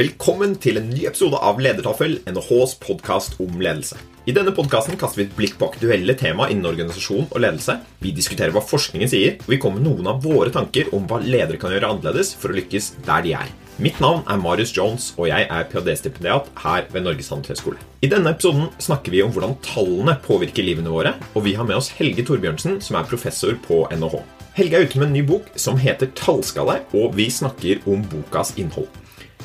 [0.00, 3.98] Velkommen til en ny episode av Ledertaffel, NHHs podkast om ledelse.
[4.24, 7.74] I denne podkasten kaster vi et blikk på aktuelle tema innen organisasjon og ledelse.
[8.00, 11.18] Vi diskuterer hva forskningen sier, og vi kommer med noen av våre tanker om hva
[11.20, 13.50] ledere kan gjøre annerledes for å lykkes der de er.
[13.82, 17.82] Mitt navn er Marius Jones, og jeg er ph.d.-stipendiat her ved Norges handelshøyskole.
[18.00, 21.76] I denne episoden snakker vi om hvordan tallene påvirker livene våre, og vi har med
[21.76, 24.22] oss Helge Torbjørnsen, som er professor på NHH.
[24.56, 28.56] Helge er ute med en ny bok som heter Tallskalle, og vi snakker om bokas
[28.56, 28.88] innhold.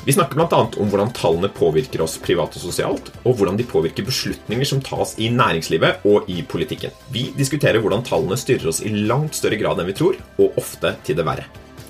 [0.06, 0.58] Vi snakker bl.a.
[0.78, 5.16] om hvordan tallene påvirker oss privat og sosialt, og hvordan de påvirker beslutninger som tas
[5.18, 6.94] i næringslivet og i politikken.
[7.10, 10.94] Vi diskuterer hvordan tallene styrer oss i langt større grad enn vi tror, og ofte
[11.02, 11.48] til det verre.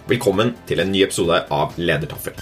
[0.09, 2.41] Velkommen til en ny episode av Ledertaffel.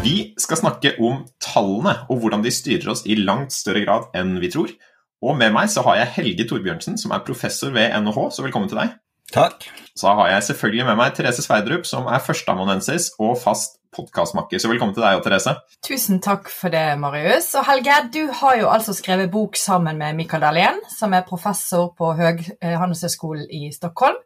[0.00, 4.38] Vi skal snakke om tallene og hvordan de styrer oss i langt større grad enn
[4.40, 4.72] vi tror.
[5.20, 8.72] Og med meg så har jeg Helge Torbjørnsen, som er professor ved NHH, så velkommen
[8.72, 8.96] til deg.
[9.32, 9.64] Takk.
[9.96, 14.58] Så har jeg selvfølgelig med meg Therese Sverdrup, som er førsteamanuensis og fast podkastmakker.
[14.58, 15.54] Så velkommen til deg og Therese.
[15.86, 17.52] Tusen takk for det, Marius.
[17.58, 21.92] Og Helge, du har jo altså skrevet bok sammen med Mikael Dahlén, som er professor
[21.98, 24.18] på Høg eh, handelshøyskolen i Stockholm.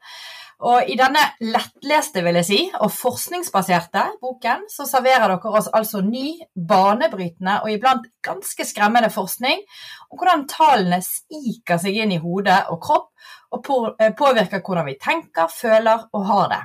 [0.58, 6.00] Og i denne lettleste vil jeg si, og forskningsbaserte boken så serverer dere oss altså
[6.02, 9.62] ny, banebrytende og iblant ganske skremmende forskning
[10.08, 13.12] om hvordan tallene spiker seg inn i hode og kropp
[13.54, 16.64] og eh, påvirker hvordan vi tenker, føler og har det.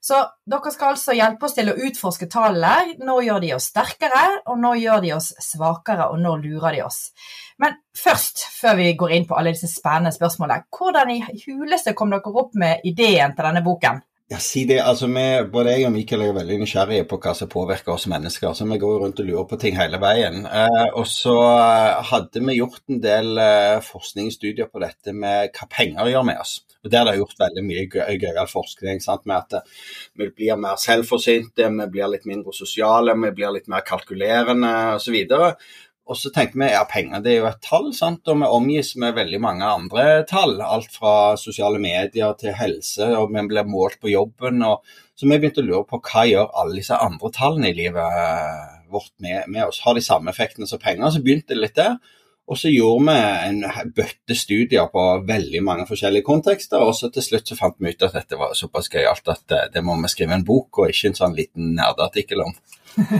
[0.00, 0.16] Så
[0.48, 2.96] dere skal altså hjelpe oss til å utforske tallene.
[3.04, 6.84] Nå gjør de oss sterkere, og nå gjør de oss svakere, og nå lurer de
[6.86, 7.00] oss.
[7.60, 12.14] Men først, før vi går inn på alle disse spennende spørsmålene, hvordan i huleste kom
[12.14, 14.00] dere opp med ideen til denne boken?
[14.30, 14.76] Ja, si det.
[14.86, 18.52] Altså, vi, både jeg og Mikael er veldig nysgjerrige på hva som påvirker oss mennesker.
[18.54, 20.44] så Vi går rundt og lurer på ting hele veien.
[20.46, 21.34] Eh, og så
[22.12, 26.60] hadde vi gjort en del eh, forskningsstudier på dette med hva penger gjør med oss.
[26.84, 29.26] Og Der er det gjort veldig mye gøyal forskning sant?
[29.26, 29.82] med at eh,
[30.22, 35.18] vi blir mer selvforsynte, vi blir litt mindre sosiale, vi blir litt mer kalkulerende osv.
[35.26, 35.42] Og så
[36.34, 38.26] tenker vi ja, penger det er jo et tall, sant?
[38.26, 40.56] og vi omgis med veldig mange andre tall.
[40.64, 44.64] Alt fra sosiale medier til helse, og vi blir målt på jobben.
[44.66, 44.86] Og...
[45.14, 48.80] så vi begynte å lure på hva gjør alle disse andre tallene i livet eh,
[48.90, 49.82] vårt med, med oss.
[49.84, 51.12] Har de samme effektene som penger?
[51.14, 52.00] Så begynte det litt der.
[52.50, 57.22] Og så gjorde vi en bøtte studier på veldig mange forskjellige kontekster, og så til
[57.22, 60.10] slutt så fant vi ut at dette var såpass gøyalt at det, det må vi
[60.10, 62.56] skrive en bok og ikke en sånn liten nerdeartikkel om.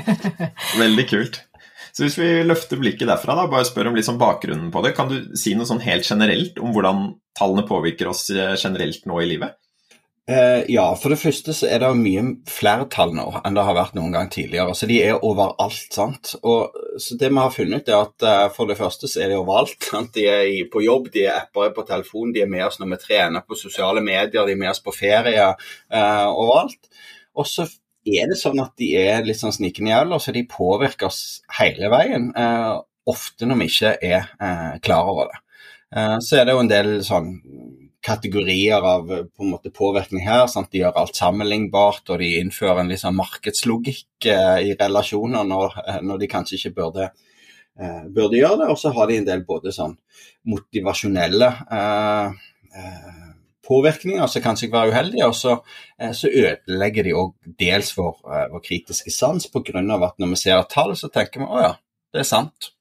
[0.83, 1.45] veldig kult.
[1.93, 4.95] Så hvis vi løfter blikket derfra, da, bare spør om litt sånn bakgrunnen på det.
[4.97, 7.09] Kan du si noe sånn helt generelt om hvordan
[7.39, 9.59] tallene påvirker oss eh, generelt nå i livet?
[10.31, 13.75] Eh, ja, for det første så er det mye flere tall nå enn det har
[13.75, 14.77] vært noen gang tidligere.
[14.79, 15.89] Så de er overalt.
[15.91, 16.34] sant?
[16.45, 19.41] Og, så det vi har funnet er at eh, for det første så er de
[19.41, 19.79] overalt.
[19.91, 20.12] Sant?
[20.15, 23.00] De er på jobb, de er apper på telefon, de er med oss når vi
[23.09, 26.93] trener på sosiale medier, de er med oss på ferie eh, overalt.
[27.34, 27.67] Og så
[28.06, 31.91] er det sånn at de er litt sånn snikende jævler, så de påvirker oss hele
[31.93, 32.31] veien.
[32.37, 32.72] Eh,
[33.11, 35.41] ofte når vi ikke er eh, klar over det.
[35.97, 37.33] Eh, så er det jo en del sånn
[38.00, 40.47] kategorier av på en måte påvirkning her.
[40.49, 40.71] Sant?
[40.72, 46.00] De gjør alt sammenlignbart, og de innfører en sånn markedslogikk eh, i relasjoner når, eh,
[46.06, 47.11] når, de kanskje ikke burde,
[47.77, 48.71] eh, burde gjøre det.
[48.72, 49.99] Og så har de en del både sånn
[50.49, 52.47] motivasjonelle eh,
[52.81, 53.27] eh
[53.66, 55.56] påvirkninger som kanskje kan være uheldige, og så,
[56.16, 58.21] så ødelegger de òg dels vår,
[58.53, 59.81] vår kritiske sans pga.
[59.81, 61.75] at når vi ser tall, så tenker vi å ja,
[62.12, 62.72] det er sant.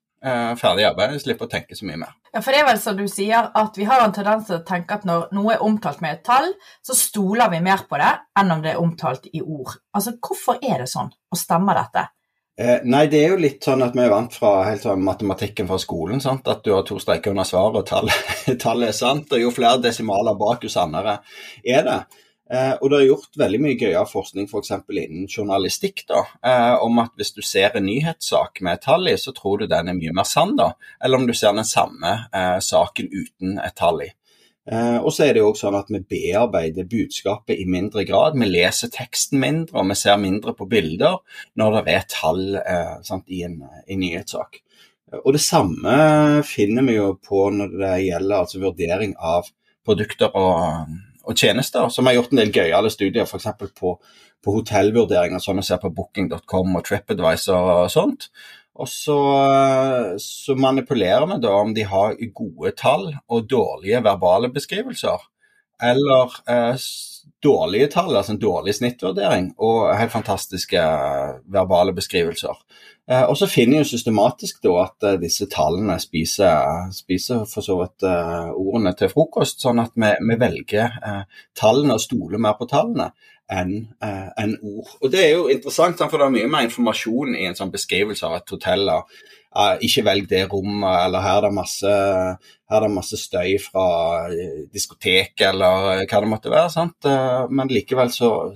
[0.60, 2.16] ferdig arbeid, slipper å tenke så mye mer.
[2.34, 4.66] Ja, for det er vel som du sier, at vi har en tendens til å
[4.68, 6.52] tenke at når noe er omtalt med et tall,
[6.86, 9.80] så stoler vi mer på det enn om det er omtalt i ord.
[9.96, 12.06] Altså, Hvorfor er det sånn, og stemmer dette?
[12.60, 15.68] Eh, nei, det er jo litt sånn at vi er vant fra helt sånn matematikken
[15.70, 16.20] fra skolen.
[16.20, 16.48] Sant?
[16.52, 18.34] At du har to streker under svaret, og tallet,
[18.64, 19.32] tallet er sant.
[19.32, 21.22] Og jo flere desimaler bak, jo sannere
[21.64, 22.02] er det.
[22.52, 24.74] Eh, og det er gjort veldig mye gøyere forskning f.eks.
[24.90, 29.14] innen journalistikk da, eh, om at hvis du ser en nyhetssak med et tall i,
[29.22, 32.16] så tror du den er mye mer sann, da, eller om du ser den samme
[32.34, 34.10] eh, saken uten et tall i.
[34.70, 38.38] Eh, og så er det jo også sånn at vi bearbeider budskapet i mindre grad.
[38.38, 41.20] Vi leser teksten mindre, og vi ser mindre på bilder
[41.60, 44.62] når det er tall eh, sant, i en, i nyhetssak.
[45.24, 45.94] Og det samme
[46.46, 49.50] finner vi jo på når det gjelder altså vurdering av
[49.88, 50.92] produkter og
[51.30, 53.50] og tjenester, som har gjort en del gøyale studier f.eks.
[53.78, 53.96] På,
[54.46, 58.30] på hotellvurderinger, sånn å se på booking.com og TripAdvisor og sånt.
[58.80, 59.18] Og så,
[60.24, 65.26] så, manipulerer vi da om de har gode tall og dårlige verbale beskrivelser.
[65.84, 66.86] Eller eh,
[67.44, 70.84] dårlige tall, altså en dårlig snittvurdering, og helt fantastiske
[71.52, 72.56] verbale beskrivelser.
[73.10, 77.80] Eh, og så finner jo systematisk da at eh, disse tallene spiser, spiser for så
[77.80, 81.00] vidt eh, ordene til frokost, sånn at vi, vi velger
[81.58, 83.10] tallene og stoler mer på tallene
[83.50, 84.94] enn en ord.
[85.02, 88.28] Og Det er jo interessant, for det er mye mer informasjon i en sånn beskrivelse
[88.28, 88.92] av et hotell.
[89.82, 91.94] ikke velg det rommet, eller her er det masse,
[92.70, 93.88] er det masse støy fra
[94.74, 96.70] diskotek, eller hva det måtte være.
[96.70, 97.10] sant?
[97.50, 98.54] Men likevel så,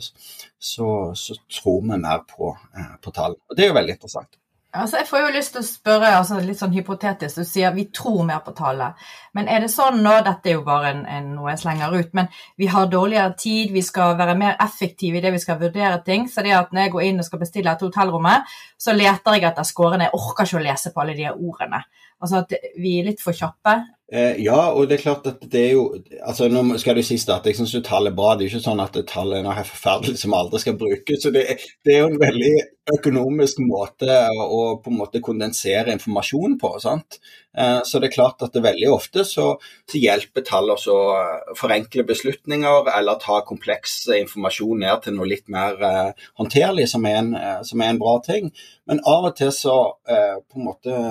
[0.59, 2.53] så, så tror vi mer på,
[3.01, 3.39] på tall.
[3.49, 4.37] Og Det er jo veldig interessant.
[4.73, 7.43] Altså, jeg får jo lyst til å spørre altså litt sånn hypotetisk.
[7.43, 8.97] Du sier vi tror mer på tallet.
[9.37, 12.09] Men er det sånn nå, dette er jo bare en, en, noe jeg slenger ut,
[12.17, 15.99] men vi har dårligere tid, vi skal være mer effektive i det vi skal vurdere
[16.07, 16.25] ting.
[16.25, 19.45] Så det at når jeg går inn og skal bestille et hotellrommet, så leter jeg
[19.51, 20.09] etter skårene.
[20.09, 21.83] Jeg orker ikke å lese på alle de ordene.
[22.23, 23.77] Altså at vi er litt for kjappe.
[24.13, 25.83] Eh, ja, og det er klart at det er jo
[26.21, 28.35] altså Nå skal du si at jeg syns tall er bra.
[28.37, 31.23] Det er jo ikke sånn at tallet er noe forferdelig som aldri skal brukes.
[31.23, 31.47] så det,
[31.81, 32.51] det, er jo en veldig
[32.93, 36.69] økonomisk måte å på en måte kondensere informasjon på.
[36.83, 37.17] sant?
[37.57, 39.47] Eh, så det er klart at det veldig ofte så,
[39.89, 40.99] så hjelper tall oss å
[41.57, 47.17] forenkle beslutninger eller ta kompleks informasjon ned til noe litt mer uh, håndterlig, som er,
[47.23, 48.53] en, uh, som er en bra ting.
[48.85, 51.01] Men av og til så uh, på en måte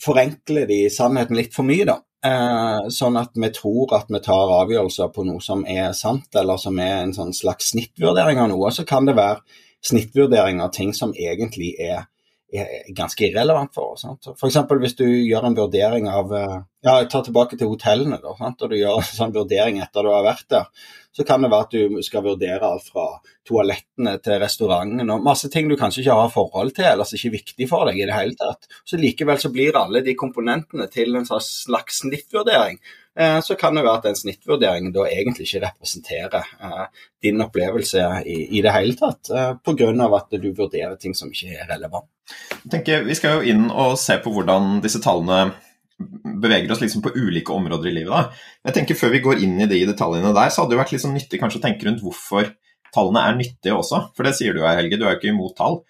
[0.00, 1.98] forenkler de sannheten litt for mye, da.
[2.22, 6.60] Eh, sånn at vi tror at vi tar avgjørelser på noe som er sant, eller
[6.60, 8.70] som er en sånn slags snittvurdering av noe.
[8.70, 9.42] Så kan det være
[9.82, 12.06] snittvurdering av ting som egentlig er
[12.52, 14.04] er ganske irrelevant for oss.
[14.34, 14.58] F.eks.
[14.82, 18.62] hvis du gjør en vurdering av eh, Ja, jeg tar tilbake til hotellene, da, sant?
[18.64, 20.88] og du gjør en sånn vurdering etter du har vært der.
[21.12, 23.04] Så kan det være at du skal vurdere alt fra
[23.46, 27.30] toalettene til restauranten og masse ting du kanskje ikke har forhold til, eller som ikke
[27.30, 28.68] er viktig for deg i det hele tatt.
[28.88, 32.80] Så likevel så blir alle de komponentene til en slags snittvurdering.
[33.18, 38.06] Eh, så kan det være at den snittvurderingen da egentlig ikke representerer eh, din opplevelse
[38.24, 39.90] i, i det hele tatt, eh, pga.
[40.16, 42.08] at du vurderer ting som ikke er relevant.
[42.62, 45.52] Jeg tenker, Vi skal jo inn og se på hvordan disse tallene
[46.42, 48.10] beveger oss liksom på ulike områder i livet.
[48.10, 48.48] Da.
[48.70, 51.12] Jeg tenker Før vi går inn i de detaljene der, så hadde det vært liksom
[51.14, 52.54] nyttig kanskje å tenke rundt hvorfor
[52.94, 54.08] tallene er nyttige også.
[54.16, 55.82] For det sier du her, Helge, du er jo ikke imot tall.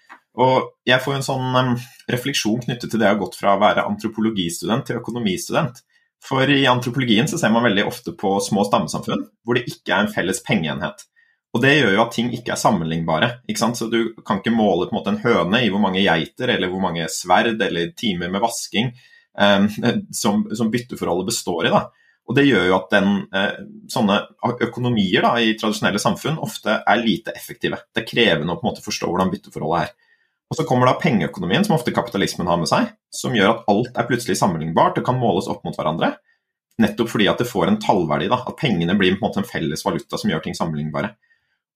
[0.42, 1.72] Og jeg får en sånn um,
[2.10, 5.82] refleksjon knyttet til det jeg har gått fra å være antropologistudent til økonomistudent.
[6.22, 10.04] For i antropologien så ser man veldig ofte på små stammesamfunn hvor det ikke er
[10.04, 11.06] en felles pengeenhet.
[11.52, 13.30] Og Det gjør jo at ting ikke er sammenlignbare.
[13.48, 13.76] ikke sant?
[13.76, 16.70] Så Du kan ikke måle på en måte en høne i hvor mange geiter eller
[16.70, 18.92] hvor mange sverd eller timer med vasking
[19.38, 19.68] um,
[20.22, 21.74] som, som, bytteforholdet består i.
[21.74, 21.90] da.
[22.28, 23.58] Og Det gjør jo at den, uh,
[23.90, 24.20] sånne
[24.62, 27.82] økonomier da, i tradisjonelle samfunn ofte er lite effektive.
[27.92, 29.94] Det er krevende å på en måte forstå hvordan bytteforholdet er.
[30.52, 33.96] Og Så kommer da pengeøkonomien, som ofte kapitalismen har med seg, som gjør at alt
[33.96, 36.10] er plutselig sammenlignbart og kan måles opp mot hverandre.
[36.82, 39.48] Nettopp fordi at det får en tallverdi, da, at pengene blir på en måte en
[39.48, 41.14] felles valuta som gjør ting sammenlignbare.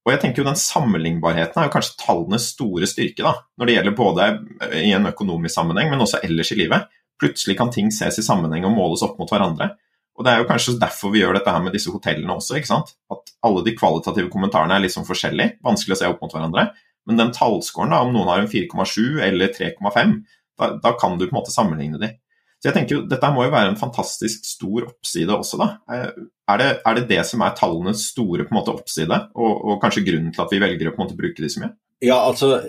[0.04, 3.78] Og jeg tenker jo Den sammenlignbarheten er jo kanskje tallenes store styrke, da, når det
[3.78, 4.28] gjelder både
[4.76, 6.92] i en økonomisk sammenheng, men også ellers i livet.
[7.16, 9.72] Plutselig kan ting ses i sammenheng og måles opp mot hverandre.
[10.16, 12.56] Og Det er jo kanskje derfor vi gjør dette her med disse hotellene også.
[12.60, 12.92] ikke sant?
[13.12, 16.70] At alle de kvalitative kommentarene er sånn forskjellige, vanskelig å se opp mot hverandre.
[17.06, 20.16] Men den tallskåren, om noen har en 4,7 eller 3,5,
[20.58, 22.10] da, da, kan du på en måte sammenligne de.
[22.56, 25.60] Så jeg tenker jo, Dette må jo være en fantastisk stor oppside også.
[25.60, 25.68] da.
[25.92, 26.06] Eh,
[26.50, 29.82] er det er det, det, som er tallenes store på en måte oppside, og, og
[29.82, 31.74] kanskje grunnen til at vi velger å på en måte bruke de så mye?
[32.04, 32.60] Ja, altså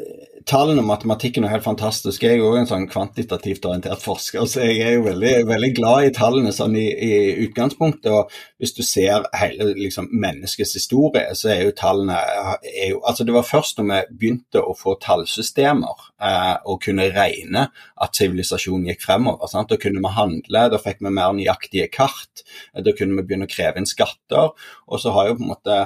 [0.47, 2.23] tallene og matematikken er helt fantastisk.
[2.23, 6.07] Jeg er jo en sånn kvantitativt orientert forsker, så jeg er jo veldig, veldig glad
[6.07, 7.11] i tallene sånn i, i,
[7.43, 8.07] utgangspunktet.
[8.13, 8.31] Og
[8.61, 13.35] hvis du ser hele liksom, menneskets historie, så er jo tallene er jo, altså Det
[13.35, 17.67] var først når vi begynte å få tallsystemer eh, og kunne regne
[17.99, 19.51] at sivilisasjonen gikk fremover.
[19.51, 19.73] Sant?
[19.73, 23.51] Da kunne vi handle, da fikk vi mer nøyaktige kart, da kunne vi begynne å
[23.51, 24.55] kreve inn skatter.
[24.87, 25.81] Og så har jo på en måte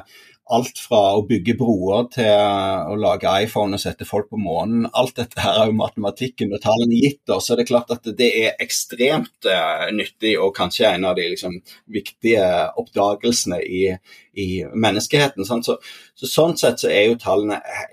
[0.51, 2.27] alt fra å bygge broer til
[2.91, 4.88] å lage iPhone og sette folk på månen.
[4.98, 7.48] Alt dette her er jo matematikken og tallene gitt oss.
[7.48, 11.29] Så det er klart at det er ekstremt uh, nyttig og kanskje en av de
[11.34, 11.58] liksom,
[11.91, 12.43] viktige
[12.81, 13.86] oppdagelsene i,
[14.36, 15.48] i menneskeheten.
[15.48, 17.88] Så, så, sånn sett så er jo tallene eh,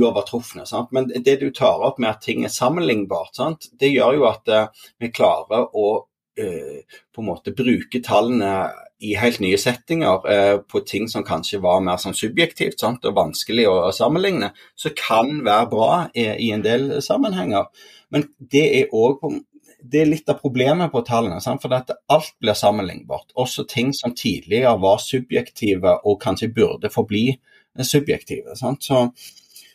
[0.00, 0.64] uovertrufne.
[0.68, 0.94] Sant?
[0.96, 3.68] Men det du tar opp med at ting er sammenlignbart, sant?
[3.80, 8.54] det gjør jo at uh, vi klarer å uh, på en måte bruke tallene
[9.02, 13.16] i helt nye settinger eh, på ting som kanskje var mer sånn subjektivt sant, og
[13.16, 17.66] vanskelig å, sammenligne, så kan være bra i, en del sammenhenger.
[18.14, 19.24] Men det er òg
[19.84, 21.42] det er litt av problemet på tallene.
[21.60, 23.34] For at alt blir sammenlignbart.
[23.36, 27.26] Også ting som tidligere var subjektive og kanskje burde forbli
[27.84, 28.56] subjektive.
[28.56, 28.86] Sant?
[28.86, 29.10] Så,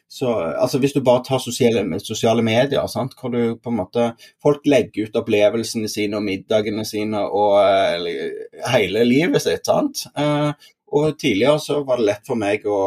[0.10, 3.14] så altså Hvis du bare tar sosiale, sosiale medier, sant?
[3.20, 4.08] hvor du på en måte
[4.42, 9.70] Folk legger ut opplevelsene sine og middagene sine og uh, hele livet sitt.
[9.70, 10.08] sant?
[10.18, 10.52] Uh,
[10.92, 12.80] og Tidligere så var det lett for meg å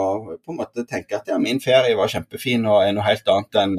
[0.43, 3.59] på en måte tenke at ja, min ferie var kjempefin og er noe helt annet
[3.63, 3.77] enn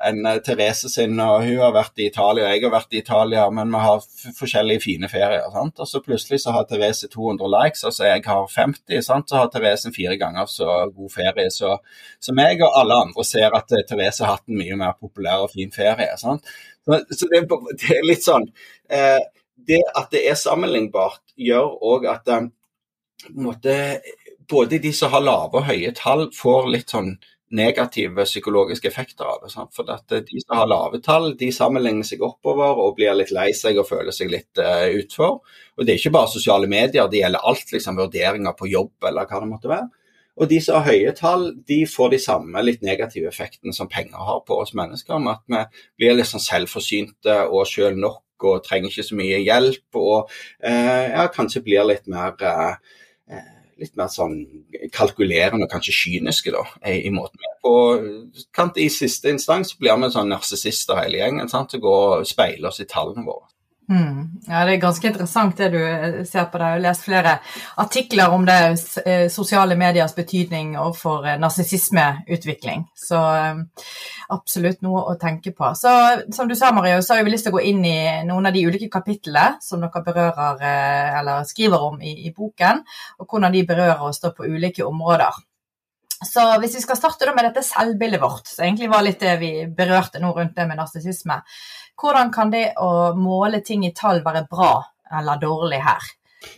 [0.00, 1.18] en Therese sin.
[1.20, 4.04] og Hun har vært i Italia, og jeg har vært i Italia, men vi har
[4.38, 5.48] forskjellige fine ferier.
[5.52, 5.80] sant?
[5.80, 9.02] Og Så plutselig så har Therese 200 likes, altså jeg har 50.
[9.02, 9.28] sant?
[9.28, 11.50] Så har Therese fire ganger så god ferie.
[11.50, 11.76] Så,
[12.20, 15.52] så meg og alle andre ser at Therese har hatt en mye mer populær og
[15.54, 16.16] fin ferie.
[16.16, 16.46] sant?
[16.84, 17.44] Så, så det,
[17.76, 18.46] det, er litt sånn
[18.88, 19.20] eh,
[19.68, 22.48] Det at det er sammenlignbart, gjør òg at eh,
[23.36, 23.74] måte,
[24.50, 27.14] både de som har lave og høye tall, får litt sånn
[27.50, 29.50] negative psykologiske effekter av det.
[29.50, 29.72] Sant?
[29.74, 33.50] For eh, De som har lave tall, de sammenligner seg oppover og blir litt lei
[33.56, 35.40] seg og føler seg litt uh, utfor.
[35.76, 39.26] Og Det er ikke bare sosiale medier, det gjelder alt, liksom vurderinger på jobb eller
[39.26, 39.90] hva det måtte være.
[40.40, 44.22] Og de som har høye tall, de får de samme litt negative effektene som penger
[44.24, 45.18] har på oss mennesker.
[45.20, 49.42] Med at vi blir litt sånn selvforsynte og sjøl nok og trenger ikke så mye
[49.42, 49.84] hjelp.
[49.98, 52.78] Og uh, ja, kanskje blir litt mer uh,
[53.80, 54.36] litt mer sånn
[54.92, 57.48] kalkulerende og kanskje kyniske da, i, i måten vi
[58.80, 62.82] I siste instans blir vi sånn narsissister hele gjengen sant, Så går og speiler oss
[62.82, 63.48] i tallene våre.
[63.90, 64.40] Mm.
[64.46, 66.58] Ja, Det er ganske interessant det du eh, ser på.
[66.58, 66.66] der.
[66.66, 67.32] Jeg har lest flere
[67.76, 68.58] artikler om det
[69.04, 72.86] eh, sosiale mediers betydning overfor eh, narsissismeutvikling.
[72.94, 73.18] Så
[74.30, 75.72] absolutt noe å tenke på.
[75.74, 75.90] Så
[76.32, 77.98] Som du sa, Mario, så har vi lyst til å gå inn i
[78.30, 82.84] noen av de ulike kapitlene som dere berører eller skriver om i, i boken,
[83.18, 85.34] og hvordan de berører oss på ulike områder.
[86.20, 89.52] Så hvis vi skal starte med dette selvbildet vårt, som egentlig var litt det vi
[89.72, 91.38] berørte nå rundt det med narsissisme,
[92.00, 94.72] hvordan kan det å måle ting i tall være bra
[95.18, 96.08] eller dårlig her?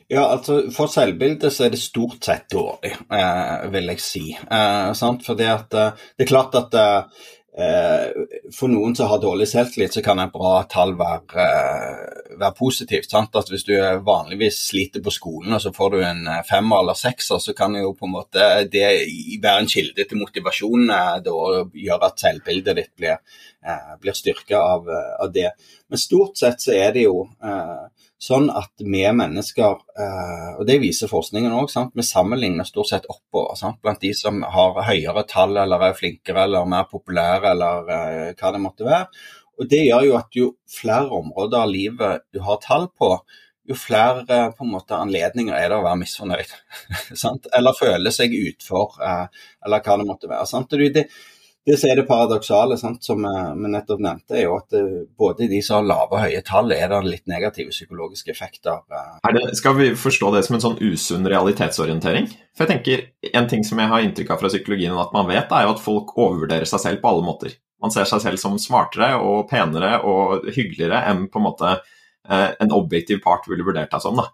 [0.07, 4.25] Ja, altså For selvbildet så er det stort sett dårlig, eh, vil jeg si.
[4.31, 5.27] Eh, sant?
[5.39, 10.01] det, at, eh, det er klart at eh, for noen som har dårlig selvtillit, så
[10.05, 13.13] kan et bra tall være, eh, være positivt.
[13.15, 16.95] At Hvis du vanligvis sliter på skolen og så får du en eh, femmer eller
[16.95, 18.89] sekser, så kan jo på en måte det
[19.43, 20.91] være en kilde til motivasjon
[21.29, 23.19] og gjøre at selvbildet ditt blir,
[24.01, 24.89] blir styrka av,
[25.21, 25.51] av, det.
[25.89, 27.85] Men stort sett så er det jo eh,
[28.23, 33.59] sånn at vi mennesker, eh, og det viser forskningen òg, vi sammenligner stort sett oppover
[33.59, 33.81] sant?
[33.83, 38.53] blant de som har høyere tall eller er flinkere eller mer populære eller eh, hva
[38.55, 39.09] det måtte være.
[39.59, 43.11] Og Det gjør jo at jo flere områder av livet du har tall på,
[43.69, 44.25] jo flere
[44.57, 46.55] på en måte, anledninger er det å være misfornøyd.
[47.59, 50.47] eller føle seg utfor, eh, eller hva det måtte være.
[50.51, 50.79] Sant?
[50.95, 51.09] Det,
[51.67, 55.61] det som er det paradoksale, som vi nettopp nevnte, er jo at eh, både de
[55.63, 58.81] som har lave og høye tall, er det litt negative psykologiske effekter.
[58.91, 59.29] Eh.
[59.37, 62.27] Det, skal vi forstå det som en sånn usunn realitetsorientering?
[62.57, 65.55] For jeg tenker, En ting som jeg har inntrykk av fra psykologien at man vet,
[65.55, 67.55] er jo at folk overvurderer seg selv på alle måter.
[67.83, 72.51] Man ser seg selv som smartere og penere og hyggeligere enn på en måte eh,
[72.59, 74.19] en objektiv part ville vurdert deg som.
[74.19, 74.27] da.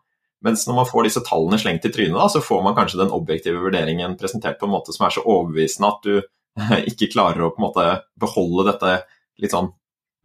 [0.44, 3.12] Mens når man får disse tallene slengt i trynet, da, så får man kanskje den
[3.14, 6.12] objektive vurderingen presentert på en måte som er så overbevisende at du
[6.90, 7.86] ikke klarer å på en måte
[8.20, 8.94] beholde dette
[9.42, 9.70] litt sånn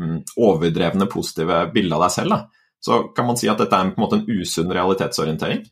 [0.01, 2.67] mm, overdrevne positive bildet av deg selv, da.
[2.83, 5.65] så kan man si at dette er en, på en måte en usunn realitetsorientering?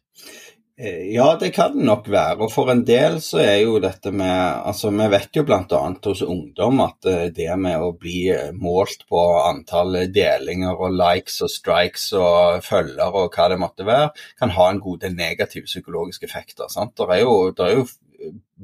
[0.81, 2.39] Eh, ja, det kan det nok være.
[2.41, 5.81] Og for en del så er jo dette med Altså, vi vet jo bl.a.
[6.05, 11.37] hos ungdom at eh, det med å bli eh, målt på antall delinger og likes
[11.45, 15.69] og strikes og følger og hva det måtte være, kan ha en god del negative
[15.69, 16.71] psykologiske effekter.
[16.73, 16.95] sant?
[16.97, 17.85] Det er jo, det er jo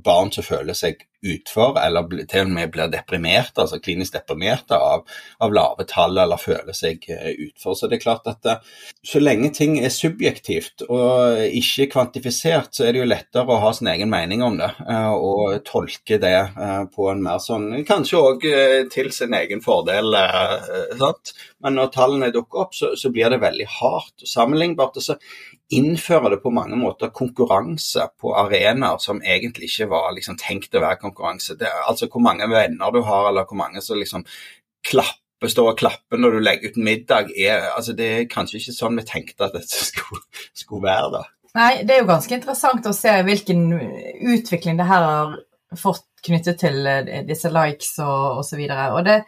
[0.03, 5.05] barn som føler seg utfor, eller til og med blir deprimerte, altså klinisk deprimerte av,
[5.41, 7.73] av lave tall eller føler seg uh, utfor.
[7.73, 8.75] Så det er klart at uh,
[9.05, 13.73] så lenge ting er subjektivt og ikke kvantifisert, så er det jo lettere å ha
[13.73, 16.35] sin egen mening om det uh, og tolke det
[16.93, 18.45] på en mer sånn Kanskje òg
[18.93, 20.15] til sin egen fordel.
[20.99, 21.33] sant?
[21.63, 24.99] Men når tallene dukker opp, så, så blir det veldig hardt og sammenlignbart.
[24.99, 25.17] Og så
[25.73, 30.83] innfører det på mange måter konkurranse på arenaer som egentlig ikke var liksom, tenkt å
[30.83, 31.57] være konkurranse.
[31.59, 34.25] Det, altså hvor mange venner du har, eller hvor mange som liksom
[34.87, 38.77] klapper, står og klapper når du legger ut middag, er, altså, det er kanskje ikke
[38.77, 41.19] sånn vi tenkte at dette skulle, skulle være.
[41.19, 41.25] da.
[41.57, 43.69] Nei, det er jo ganske interessant å se hvilken
[44.33, 45.37] utvikling det her har
[45.77, 48.61] fått knyttet til eh, disse likes og osv.
[48.67, 49.21] Og, og det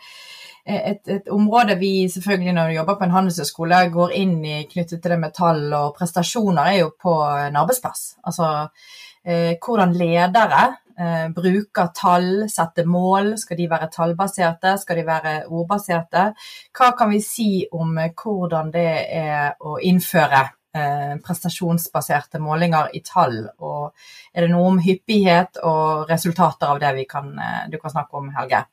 [0.69, 5.01] et, et, område vi selvfølgelig når vi jobber på en handelshøyskole går inn i knyttet
[5.01, 7.15] til det med tall og prestasjoner, er jo på
[7.47, 8.03] en arbeidsplass.
[8.29, 10.61] Altså eh, hvordan ledere
[10.99, 13.33] eh, bruker tall, setter mål.
[13.39, 16.29] Skal de være tallbaserte, skal de være ordbaserte?
[16.75, 20.43] Hva kan vi si om hvordan det er å innføre
[20.75, 23.41] eh, prestasjonsbaserte målinger i tall?
[23.59, 23.93] Og
[24.33, 28.33] er det noe om hyppighet og resultater av det kan, eh, du kan snakke om,
[28.35, 28.65] Helge?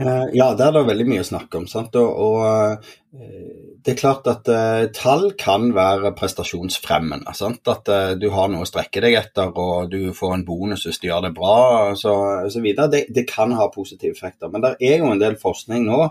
[0.00, 1.66] Eh, ja, det er det veldig mye å snakke om.
[1.70, 1.96] Sant?
[1.98, 2.84] Og, og,
[3.18, 3.46] eh,
[3.82, 7.32] det er klart at uh, tall kan være prestasjonsfremmende.
[7.34, 7.62] Sant?
[7.72, 11.00] At uh, du har noe å strekke deg etter, og du får en bonus hvis
[11.02, 11.56] du gjør det bra
[11.94, 12.58] og.
[12.58, 14.52] Det, det, kan ha positive effekter.
[14.52, 16.04] Men det er jo en del forskning nå,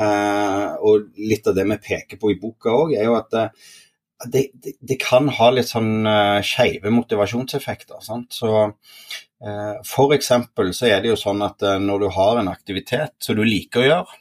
[0.00, 3.40] uh, og litt av det vi peker på i boka òg, er jo at
[4.26, 4.46] det,
[4.80, 8.00] det, kan ha litt sånn uh, skeive motivasjonseffekter.
[8.04, 8.32] Sant?
[8.36, 8.70] Så
[9.88, 13.38] For eksempel så er det jo sånn at uh, når du har en aktivitet som
[13.38, 14.18] du liker å gjøre,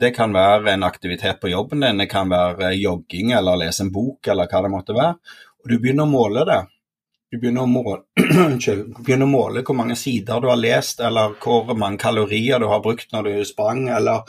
[0.00, 3.94] det kan være en aktivitet på jobben din, det kan være jogging eller lese en
[3.94, 5.16] bok eller hva det måtte være,
[5.64, 6.60] og du begynner å måle det.
[7.30, 8.04] Du begynner å, måle,
[9.00, 12.84] begynner å måle hvor mange sider du har lest, eller hvor mange kalorier du har
[12.84, 14.26] brukt når du sprang, eller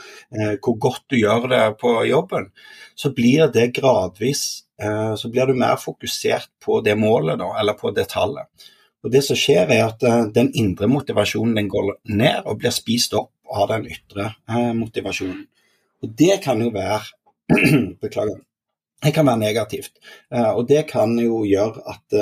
[0.62, 2.50] hvor godt du gjør det på jobben.
[2.94, 4.71] Så blir det gradvis Eh,
[5.16, 8.48] så blir du mer fokusert på det målet, da, eller på det tallet.
[9.02, 12.74] Og Det som skjer, er at eh, den indre motivasjonen den går ned og blir
[12.74, 15.44] spist opp av den ytre eh, motivasjonen.
[16.02, 17.02] Og Det kan jo være
[18.02, 18.38] Beklager.
[19.02, 19.96] Det kan være negativt.
[20.30, 22.14] Og det kan jo gjøre at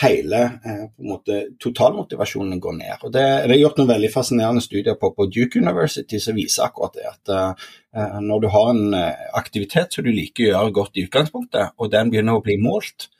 [0.00, 2.94] hele eh, på en måte, totalmotivasjonen går ned.
[3.02, 6.64] Og det, det, er gjort noen veldig fascinerende studier på, på Duke University som viser
[6.66, 7.08] akkurat det.
[7.10, 8.94] At uh, når du har en
[9.36, 13.10] aktivitet som du liker å gjøre godt i utgangspunktet, og den begynner å bli målt,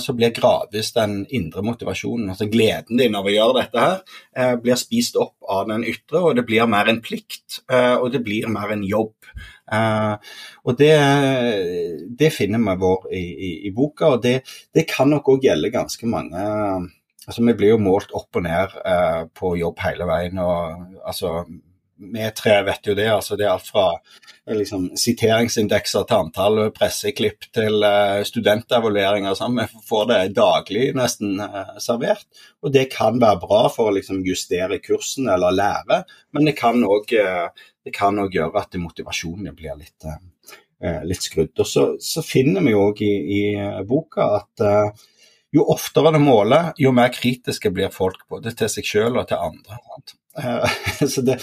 [0.00, 3.98] så blir gradvis den indre motivasjonen, altså gleden din av å gjøre dette her,
[4.38, 8.22] uh, blir spist opp av den ytre, og det blir mer en plikt, og det
[8.24, 9.12] blir mer en jobb.
[10.64, 10.94] Og det,
[12.16, 14.38] det, finner vi vår i, i, i, boka, og det,
[14.72, 16.44] det kan nok òg gjelde ganske mange
[17.28, 18.72] altså Vi blir jo målt opp og ned
[19.36, 20.38] på jobb hele veien.
[20.40, 21.42] og altså
[21.98, 23.08] vi tre vet jo det.
[23.10, 23.86] altså Det er alt fra
[24.46, 29.36] liksom, siteringsindekser til antall presseklipp til uh, studentevalueringer.
[29.38, 29.58] Sånn.
[29.58, 32.26] Vi får det daglig nesten uh, servert.
[32.62, 36.02] Og det kan være bra for å liksom, justere kursen eller lære,
[36.36, 40.04] men det kan òg uh, gjøre at motivasjonen blir litt,
[41.08, 41.54] litt skrudd.
[41.56, 43.40] Og så, så, finner vi òg i, i,
[43.88, 44.64] boka at
[45.54, 49.40] jo oftere du måler, jo mer kritiske blir folk både til seg selv og til
[49.40, 49.78] andre.
[50.38, 50.74] Uh,
[51.12, 51.38] så det,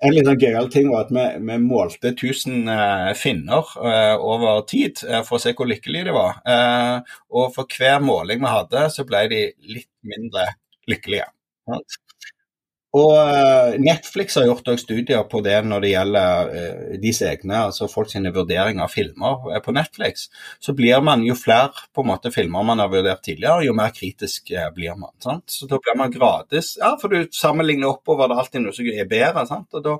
[0.00, 2.70] En litt sånn gøyal ting var at vi, vi målte 1000
[3.18, 3.72] finner
[4.16, 6.38] over tid for å se hvor lykkelige de var.
[7.28, 9.42] og for hver måling vi hadde, så ble de
[9.74, 10.52] litt mindre
[10.88, 11.28] lykkelige.
[12.96, 16.52] Og eh, Netflix har gjort studier på det når det gjelder
[17.02, 20.28] disse deres egne, altså folk sine vurderinger av filmer eh, på Netflix.
[20.64, 23.92] Så blir man, jo flere på en måte filmer man har vurdert tidligere, jo mer
[23.96, 25.12] kritisk blir man.
[25.24, 25.44] Sant?
[25.52, 28.88] Så da blir man gradvis Ja, for du sammenligner oppover, det er alltid noe som
[28.88, 29.44] er bedre.
[29.48, 29.68] Sant?
[29.76, 29.98] Og da,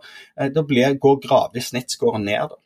[0.55, 2.55] da blir, går gradvis snittskåren ned.
[2.55, 2.62] da.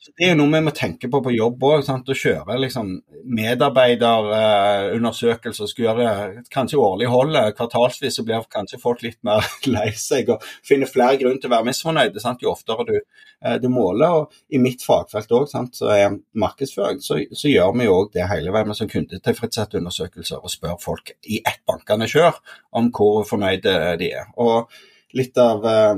[0.00, 1.82] Det er noe vi må tenke på på jobb òg.
[1.84, 3.04] Å kjøre liksom,
[3.36, 5.68] medarbeiderundersøkelser.
[5.68, 7.56] Uh, gjøre kanskje årlig holdet.
[7.58, 11.56] Kvartalsvis så blir kanskje folk litt mer lei seg og finner flere grunner til å
[11.56, 12.40] være misfornøyde sant?
[12.40, 12.96] jo oftere du,
[13.44, 14.10] uh, du, måler.
[14.22, 18.52] og I mitt fagfelt òg, så er markedsføring, så, så gjør vi òg det hele
[18.56, 22.34] veien med sånn kundetilfredshetsundersøkelser og spør folk i ett bankende kjør
[22.80, 24.26] om hvor fornøyde de er.
[24.40, 24.72] Og
[25.12, 25.96] litt av Eh,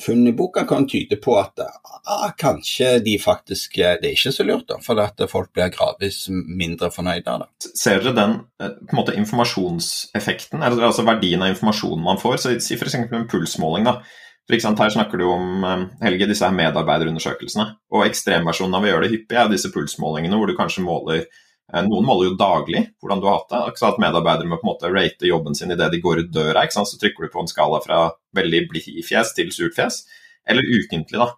[0.00, 4.32] funn i boka kan tyde på at ah, kanskje de faktisk eh, Det er ikke
[4.32, 7.70] så lurt, da, for at folk blir gradvis mindre fornøyde av det.
[7.76, 12.38] Ser dere den eh, på en måte informasjonseffekten, altså verdien av informasjonen man får?
[12.40, 12.96] Så Si f.eks.
[13.04, 13.88] en pulsmåling.
[13.88, 13.98] da.
[14.44, 15.64] For eksempel, Her snakker du om
[16.02, 17.70] Helge, disse her medarbeiderundersøkelsene.
[17.96, 21.43] Og ekstremversjonen av å gjøre det hyppig er disse pulsmålingene hvor du kanskje måler Eh,
[21.82, 23.62] noen måler jo daglig hvordan du har hatt det.
[23.72, 26.62] Ikke at Medarbeidere må på en måte rate jobben sin idet de går ut døra.
[26.70, 28.04] Så trykker du på en skala fra
[28.36, 30.04] veldig blid-fjes til surt fjes,
[30.46, 31.18] eller ukentlig.
[31.18, 31.32] da.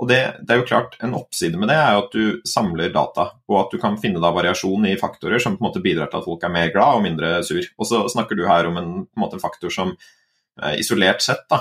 [0.00, 2.94] Og det, det, er jo klart, En oppside med det er jo at du samler
[2.94, 6.10] data, og at du kan finne da variasjon i faktorer som på en måte bidrar
[6.10, 7.62] til at folk er mer glad og mindre sur.
[7.78, 11.60] Og så snakker du her om en, en måte, faktor som eh, isolert sett da,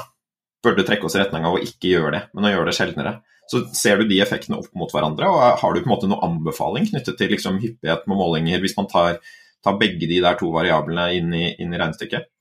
[0.64, 3.14] burde trekke oss i retning av å ikke gjøre det, men å gjøre det sjeldnere.
[3.52, 6.24] Så ser du de effektene opp mot hverandre, og har du på en måte noen
[6.30, 9.20] anbefaling knyttet til liksom, hyppighet med målinger, hvis man tar,
[9.66, 12.32] tar, begge de der to variablene inn i, inn i regnestykket?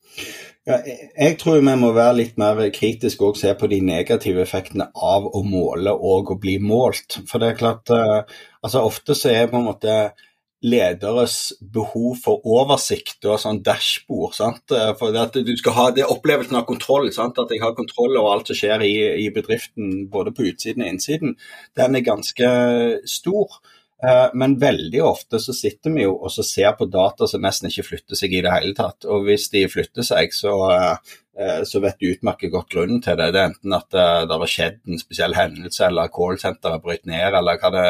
[0.69, 4.91] Ja, jeg tror vi må være litt mer kritiske og se på de negative effektene
[4.95, 7.23] av å måle og å bli målt.
[7.27, 9.97] For det er klart, uh, altså Ofte så er på en måte
[10.61, 14.35] lederes behov for oversikt og sånn dashbord.
[14.37, 14.75] Sant?
[15.01, 17.41] For at du skal ha det opplevelsen av kontroll, sant?
[17.41, 18.95] at jeg har kontroll over alt som skjer i,
[19.25, 21.37] i, bedriften både på utsiden og innsiden,
[21.81, 22.51] den er ganske
[23.09, 23.61] stor.
[24.01, 27.69] Uh, men veldig ofte så sitter vi jo og så ser på data som nesten
[27.69, 29.05] ikke flytter seg i det hele tatt.
[29.05, 33.29] Og hvis de flytter seg, så, uh, så vet du utmerket godt grunnen til det.
[33.33, 37.61] Det er enten at det har skjedd en spesiell hendelse, eller callsenteret bryter ned, eller
[37.61, 37.87] hva det,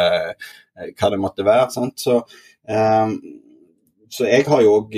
[0.99, 1.71] hva det måtte være.
[1.75, 1.99] Sant?
[2.03, 2.21] Så,
[2.71, 4.97] så jeg har jo òg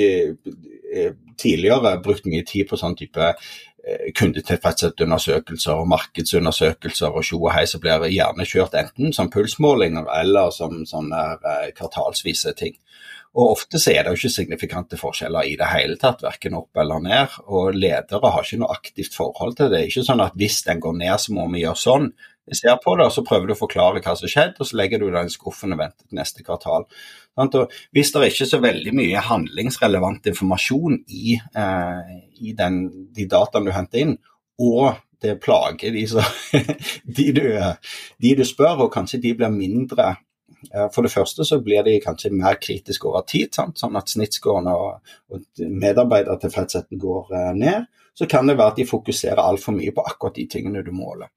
[1.41, 3.31] tidligere brukt mye tid på sånn type
[3.83, 10.07] Eh, kundetilfredshetsundersøkelser og markedsundersøkelser og tjo og hei som blir gjerne kjørt enten som pulsmålinger
[10.21, 12.77] eller som sånne eh, kvartalsvise ting.
[13.35, 16.79] Og Ofte så er det jo ikke signifikante forskjeller i det hele tatt, verken opp
[16.79, 17.35] eller ned.
[17.49, 19.75] Og ledere har ikke noe aktivt forhold til det.
[19.75, 22.11] Det er ikke sånn at hvis den går ned, så må vi gjøre sånn.
[22.51, 24.99] Ser på det, og så prøver du å forklare hva som skjedde, og så legger
[24.99, 26.89] du det i skuffen og venter til neste kvartal.
[27.39, 32.11] Og hvis det er ikke så veldig mye handlingsrelevant informasjon i, eh,
[32.43, 32.83] i den,
[33.15, 34.17] de dataene du henter inn,
[34.59, 36.25] og det plager de, så,
[37.17, 37.47] de, du,
[38.19, 40.09] de, du, spør, og kanskje de blir mindre
[40.73, 43.79] eh, For det første så blir de kanskje mer kritiske over tid, sant?
[43.79, 47.87] sånn at snittskårene og, og medarbeidertilfredsheten går eh, ned.
[48.19, 51.31] Så kan det være at de fokuserer altfor mye på akkurat de tingene du måler.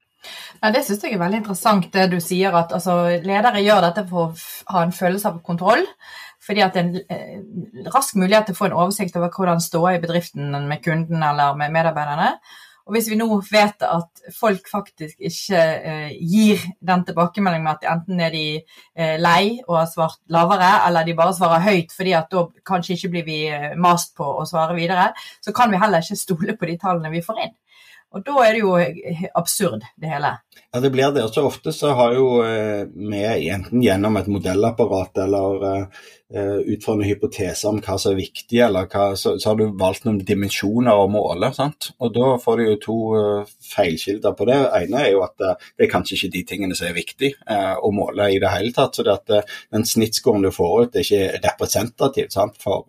[0.62, 4.06] Ja, det syns jeg er veldig interessant det du sier, at altså, ledere gjør dette
[4.10, 5.84] for å ha en følelse av kontroll.
[6.46, 7.40] Fordi at en eh,
[7.90, 11.58] rask mulighet til å få en oversikt over hvordan står i bedriften med kunden eller
[11.58, 12.36] med medarbeiderne.
[12.86, 17.88] Og hvis vi nå vet at folk faktisk ikke eh, gir den tilbakemeldingen med at
[17.96, 22.14] enten er de eh, lei og har svart lavere, eller de bare svarer høyt fordi
[22.14, 25.08] at da kanskje ikke blir vi eh, mast på å svare videre,
[25.42, 27.56] så kan vi heller ikke stole på de tallene vi får inn.
[28.16, 28.74] Og da er det jo
[29.36, 30.30] absurd, det hele.
[30.72, 31.24] Ja, det blir det.
[31.26, 36.82] Og Så ofte så har jo vi eh, enten gjennom et modellapparat eller uh, ut
[36.82, 40.08] fra noen hypoteser om hva som er viktig, eller hva, så, så, har du valgt
[40.08, 41.52] noen dimensjoner å måle.
[41.54, 41.92] sant?
[42.02, 44.56] Og da får du jo to uh, feilkilder på det.
[44.64, 47.32] Det ene er jo at uh, det er kanskje ikke de tingene som er viktig
[47.46, 48.98] å måle i det hele tatt.
[48.98, 52.58] Så det at den snittskåren du får ut, er ikke representativ sant?
[52.62, 52.82] For,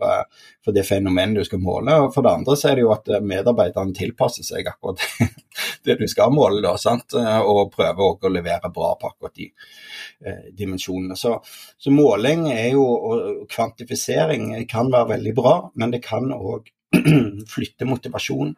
[0.68, 1.94] for det fenomenet du skal måle.
[2.04, 5.00] Og for det andre så er det jo at medarbeiderne tilpasser seg akkurat
[5.88, 7.16] det du skal måle, da, sant?
[7.16, 11.16] og prøver å levere bra på akkurat de eh, dimensjonene.
[11.16, 11.38] Så,
[11.80, 16.72] så, måling er jo, og kvantifisering kan være veldig bra, men det kan òg
[17.54, 18.56] flytte motivasjon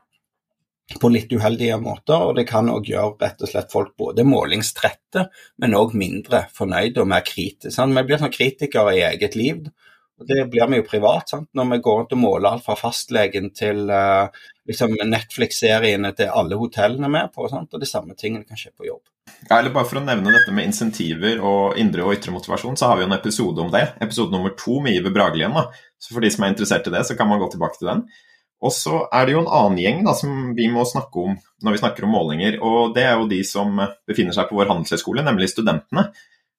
[0.98, 5.28] på litt uheldige måter, og det kan òg gjøre rett og slett folk både målingstrette,
[5.62, 7.86] men òg mindre fornøyde og mer kritiske.
[7.94, 9.68] Vi blir sånn kritikere i eget liv.
[10.20, 11.30] Og Det blir vi jo privat.
[11.30, 11.48] sant?
[11.56, 14.28] Når vi går rundt og måler alt fra fastlegen til uh,
[14.70, 17.48] liksom Netflix-seriene til alle hotellene med på.
[17.52, 17.74] Sant?
[17.74, 19.04] Og de samme tingene kan skje på jobb.
[19.48, 22.90] Ja, eller bare For å nevne dette med insentiver og indre og ytre motivasjon, så
[22.90, 23.86] har vi jo en episode om det.
[24.02, 25.54] Episode nummer to med Iver Bragelien.
[25.58, 25.70] da.
[26.00, 28.08] Så For de som er interessert i det, så kan man gå tilbake til den.
[28.60, 31.76] Og så er det jo en annen gjeng da, som vi må snakke om når
[31.76, 32.60] vi snakker om målinger.
[32.60, 36.10] og Det er jo de som befinner seg på vår handelshøyskole, nemlig studentene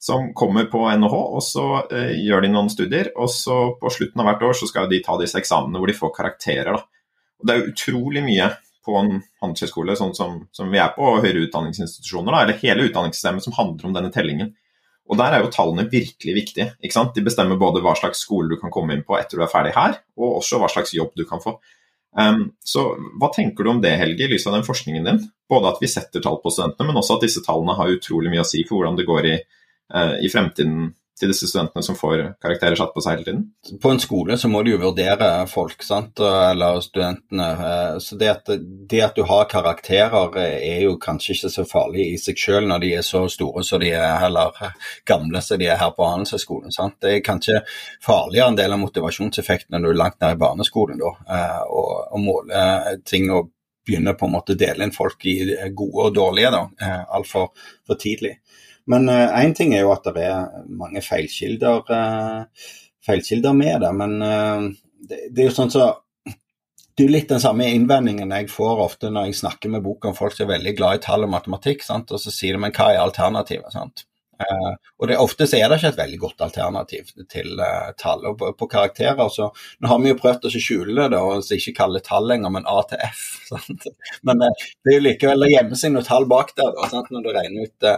[0.01, 3.11] som kommer på NHH, og så eh, gjør de noen studier.
[3.21, 5.97] Og så på slutten av hvert år så skal de ta disse eksamene hvor de
[5.99, 6.73] får karakterer.
[6.73, 7.00] Da.
[7.43, 8.51] Det er utrolig mye
[8.87, 12.87] på en handelshøyskole sånn som, som, vi er på, og høyere utdanningsinstitusjoner, da, eller hele
[12.89, 14.55] utdanningssystemet som handler om denne tellingen.
[15.11, 16.69] Og Der er jo tallene virkelig viktige.
[16.79, 17.15] ikke sant?
[17.17, 19.75] De bestemmer både hva slags skole du kan komme inn på etter du er ferdig
[19.75, 21.57] her, og også hva slags jobb du kan få.
[22.11, 25.21] Um, så Hva tenker du om det, Helge, i lys av den forskningen din?
[25.51, 28.45] Både at vi setter tall på studentene, men også at disse tallene har utrolig mye
[28.45, 29.37] å si for hvordan det går i
[29.95, 33.43] uh, i fremtiden til disse studentene som får karakterer satt på seg hele tiden?
[33.83, 36.21] På en skole så må du jo vurdere folk, sant?
[36.21, 37.49] eller studentene.
[37.71, 38.51] Eh, så det at,
[38.91, 42.85] det at, du har karakterer er jo kanskje ikke så farlig i seg selv når
[42.85, 44.57] de er så store som de er, eller
[45.09, 46.75] gamle som de er her på Handelshøyskolen.
[47.01, 47.61] Det er kanskje
[48.05, 51.97] farligere en del av motivasjonseffekten når du er langt ned i barneskolen da, eh, og,
[52.11, 53.53] og måler ting og
[53.87, 55.41] begynne på en måte å dele inn folk i
[55.75, 56.61] gode og dårlige da,
[57.17, 57.49] altfor
[57.89, 58.37] for tidlig.
[58.87, 62.69] Men én uh, ting er jo at det er mange feilkilder, uh,
[63.07, 63.91] feilkilder med det.
[63.97, 64.69] Men uh,
[65.01, 65.91] det, det, er jo sånn så
[66.27, 70.17] Det er litt den samme innvendingen jeg får ofte når jeg snakker med boka om
[70.17, 72.11] folk som er veldig glad i tall og matematikk, sant?
[72.13, 73.73] og så sier de men hva er alternativet?
[73.73, 74.05] sant?
[74.41, 78.25] Uh, og det, Ofte så er det ikke et veldig godt alternativ til uh, tall.
[78.31, 79.51] og på, på, karakterer så,
[79.81, 82.79] Nå har vi jo prøvd å skjule det og ikke kalle tall lenger, men A
[82.89, 83.25] til F.
[83.51, 83.89] Sant?
[84.27, 87.27] Men uh, det er jo likevel å gjemme seg noen tall bak der da, når
[87.27, 87.91] du regner ut,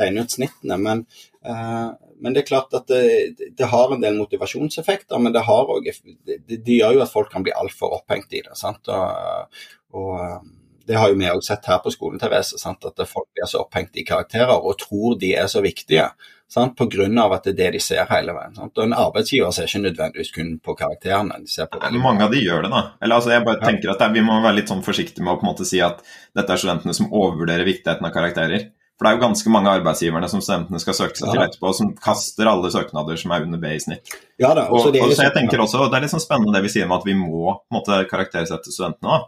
[0.00, 0.76] regner ut snittene.
[0.82, 1.02] Men,
[1.42, 3.00] men, det er klart at det,
[3.38, 7.54] det, har en del motivasjonseffekter, men det, også, det gjør jo at folk kan bli
[7.56, 8.56] altfor opphengt i det.
[8.58, 8.90] sant?
[8.92, 9.64] og,
[9.96, 10.48] og
[10.86, 12.84] det har jo vi òg sett her på skolen, Therese, sant?
[12.86, 16.08] at folk blir så opphengt i karakterer og tror de er så viktige.
[16.48, 16.76] Sant?
[16.78, 18.54] På grunn av at det er det de ser hele veien.
[18.54, 18.76] Sant?
[18.78, 21.40] Og En arbeidsgiver ser ikke nødvendigvis kun på karakterene.
[21.42, 21.90] de ser på det.
[21.98, 22.82] Mange av de gjør det, da.
[23.02, 25.46] Eller altså, jeg bare tenker at Vi må være litt sånn forsiktige med å på
[25.46, 26.02] en måte si at
[26.36, 28.70] dette er studentene som overvurderer viktigheten av karakterer.
[28.96, 31.90] For det er jo ganske mange arbeidsgiverne som studentene skal søke seg til etterpå, som
[32.00, 34.14] kaster alle søknader som er under B i snitt.
[34.40, 36.54] Ja da, og, det og så liksom- jeg tenker også, Det er litt sånn spennende
[36.54, 39.02] det vi sier med at vi må på en måte, karaktersette studentene.
[39.02, 39.24] da.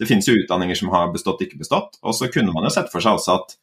[0.00, 1.98] Det finnes jo utdanninger som har bestått, ikke bestått.
[2.00, 3.56] Og så kunne man jo sett for seg også at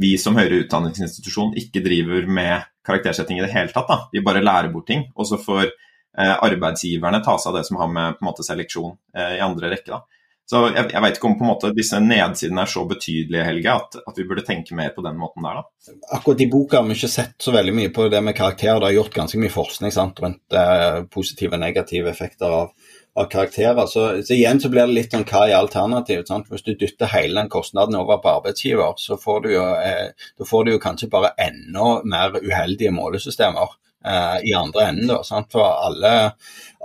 [0.00, 3.88] vi som høyere utdanningsinstitusjon ikke driver med karaktersetting i det hele tatt.
[3.88, 3.98] da.
[4.12, 5.06] Vi bare lærer bort ting.
[5.16, 9.36] Og så får eh, arbeidsgiverne ta seg av det som har med måte, seleksjon eh,
[9.38, 9.92] i andre rekke.
[9.96, 10.04] da.
[10.48, 14.16] Så jeg, jeg vet ikke om måte disse nedsidene er så betydelige, Helge, at, at
[14.16, 15.60] vi burde tenke mer på den måten der.
[15.60, 15.96] da.
[16.16, 18.80] Akkurat i boka har vi ikke sett så veldig mye på det med karakterer.
[18.80, 22.72] Det er gjort ganske mye forskning sant, rundt eh, positive og negative effekter av,
[23.18, 23.86] av karakterer.
[23.86, 26.28] Så, så, igjen så blir det litt sånn hva er alternativet?
[26.30, 26.48] sant?
[26.52, 30.48] Hvis du dytter hele den kostnaden over på arbeidsgiver, så får du jo, eh, da
[30.48, 33.74] får du jo kanskje bare enda mer uheldige målesystemer
[34.06, 35.10] eh, i andre enden.
[35.10, 35.50] da, sant?
[35.52, 36.14] For alle,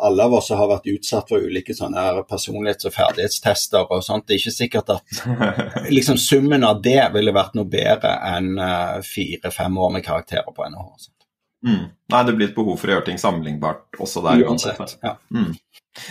[0.10, 4.28] alle av oss har vært utsatt for ulike sånne personlighets- og ferdighetstester og sånt.
[4.28, 5.26] Det er ikke sikkert at
[5.98, 10.70] liksom summen av det ville vært noe bedre enn eh, fire-fem år med karakterer på
[10.70, 10.94] NHH.
[11.08, 11.23] sant?
[11.64, 11.84] Mm.
[12.12, 14.42] Nei, det blir et behov for å gjøre ting sammenlignbart også der.
[14.48, 14.98] Uansett.
[15.04, 15.16] Ja.
[15.34, 15.54] Mm.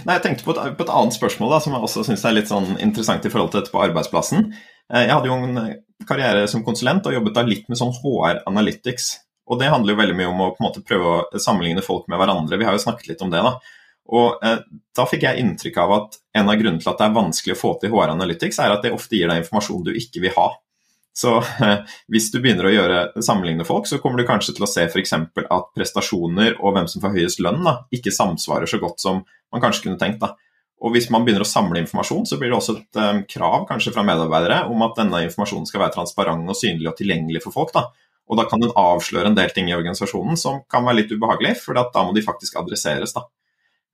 [0.06, 2.36] Nei, Jeg tenkte på et, på et annet spørsmål da, som jeg også syns er
[2.38, 4.52] litt sånn interessant i forhold til dette på arbeidsplassen.
[4.92, 5.74] Eh, Jeg hadde jo en eh,
[6.08, 9.12] karriere som konsulent og jobbet da litt med sånn HR Analytics.
[9.50, 12.06] Og det handler jo veldig mye om å på en måte prøve å sammenligne folk
[12.08, 12.56] med hverandre.
[12.58, 13.42] Vi har jo snakket litt om det.
[13.42, 13.56] da.
[14.12, 14.58] Og eh,
[14.96, 17.60] Da fikk jeg inntrykk av at en av grunnene til at det er vanskelig å
[17.60, 20.48] få til HR Analytics, er at det ofte gir deg informasjon du ikke vil ha.
[21.12, 21.38] Så
[22.12, 25.12] hvis du begynner å gjøre, sammenligne folk, så kommer du kanskje til å se f.eks.
[25.42, 29.20] at prestasjoner og hvem som får høyest lønn, da, ikke samsvarer så godt som
[29.52, 30.22] man kanskje kunne tenkt.
[30.22, 30.32] da.
[30.82, 33.92] Og Hvis man begynner å samle informasjon, så blir det også et um, krav kanskje
[33.94, 37.74] fra medarbeidere om at denne informasjonen skal være transparent og synlig og tilgjengelig for folk.
[37.76, 37.86] da.
[38.30, 41.58] Og Da kan den avsløre en del ting i organisasjonen som kan være litt ubehagelig,
[41.62, 43.14] for da må de faktisk adresseres.
[43.14, 43.28] da.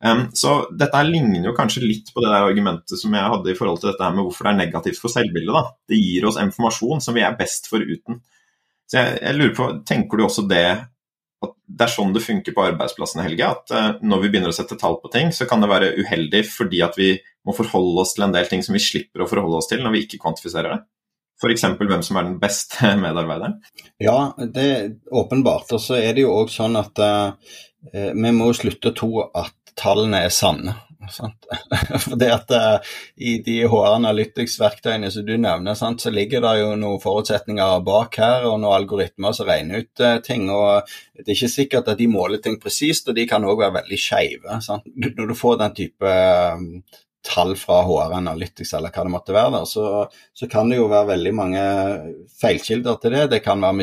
[0.05, 3.57] Um, så dette ligner jo kanskje litt på det der argumentet som jeg hadde i
[3.59, 5.55] forhold til dette her med hvorfor det er negativt for selvbildet.
[5.57, 5.65] da.
[5.91, 8.21] Det gir oss informasjon som vi er best foruten.
[8.89, 10.69] Så jeg, jeg lurer på, Tenker du også det
[11.39, 13.47] at det er sånn det funker på arbeidsplassen, Helge?
[13.47, 16.45] At uh, når vi begynner å sette tall på ting, så kan det være uheldig
[16.51, 17.13] fordi at vi
[17.47, 19.95] må forholde oss til en del ting som vi slipper å forholde oss til når
[19.95, 20.81] vi ikke kvantifiserer det?
[21.39, 21.65] F.eks.
[21.79, 23.61] hvem som er den beste medarbeideren?
[24.03, 25.71] Ja, det er åpenbart.
[25.77, 27.55] Og så er det jo òg sånn at uh,
[27.95, 30.77] vi må slutte å tro at tallene er sanne.
[32.05, 36.55] For det at uh, I de HR Analytics-verktøyene som du nevner, sant, så ligger det
[36.61, 40.49] jo noen forutsetninger bak her, og noen algoritmer som regner ut uh, ting.
[40.53, 43.79] og Det er ikke sikkert at de måler ting presist, og de kan òg være
[43.81, 44.63] veldig skeive.
[44.69, 46.97] Når du får den type uh,
[47.29, 49.87] tall fra HR Analytics eller hva det måtte være, der, så,
[50.37, 51.63] så kan det jo være veldig mange
[52.41, 53.31] feilkilder til det.
[53.35, 53.81] Det kan være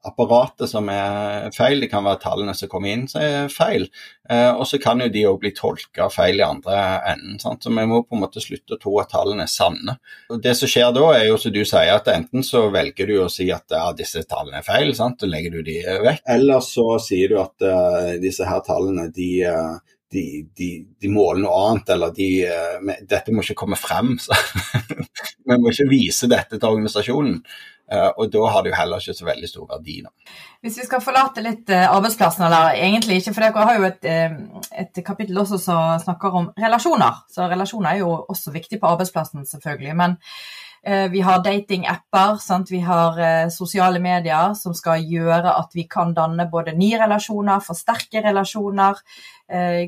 [0.00, 3.88] metodeapparatet som er feil, det kan være tallene som kommer inn som er feil.
[4.28, 7.38] Eh, og så kan jo de òg bli tolka feil i andre enden.
[7.38, 7.62] Sant?
[7.62, 9.98] Så vi må på en måte slutte å tro at tallene er sanne.
[10.30, 13.20] Og Det som skjer da, er jo som du sier, at enten så velger du
[13.22, 15.22] å si at ja, disse tallene er feil, sant?
[15.22, 16.24] og legger du de vekk.
[16.26, 19.78] Eller så sier du at uh, disse her tallene de uh,
[20.10, 20.22] de,
[20.58, 24.16] de, de, måler noe annet, eller de uh, Dette må ikke komme frem.
[24.18, 24.34] Så.
[25.46, 27.36] Vi må ikke vise dette til organisasjonen.
[27.90, 29.96] Uh, og da har det jo heller ikke så veldig stor verdi.
[30.04, 30.12] nå.
[30.62, 34.10] Hvis vi skal forlate litt uh, arbeidsplassen, eller egentlig ikke, for dere har jo et,
[34.84, 37.24] et kapittel også som snakker om relasjoner.
[37.32, 39.96] Så relasjoner er jo også viktig på arbeidsplassen, selvfølgelig.
[39.96, 40.18] men
[40.82, 42.38] vi har datingapper,
[42.70, 48.22] vi har sosiale medier som skal gjøre at vi kan danne både nye relasjoner, forsterke
[48.24, 49.02] relasjoner.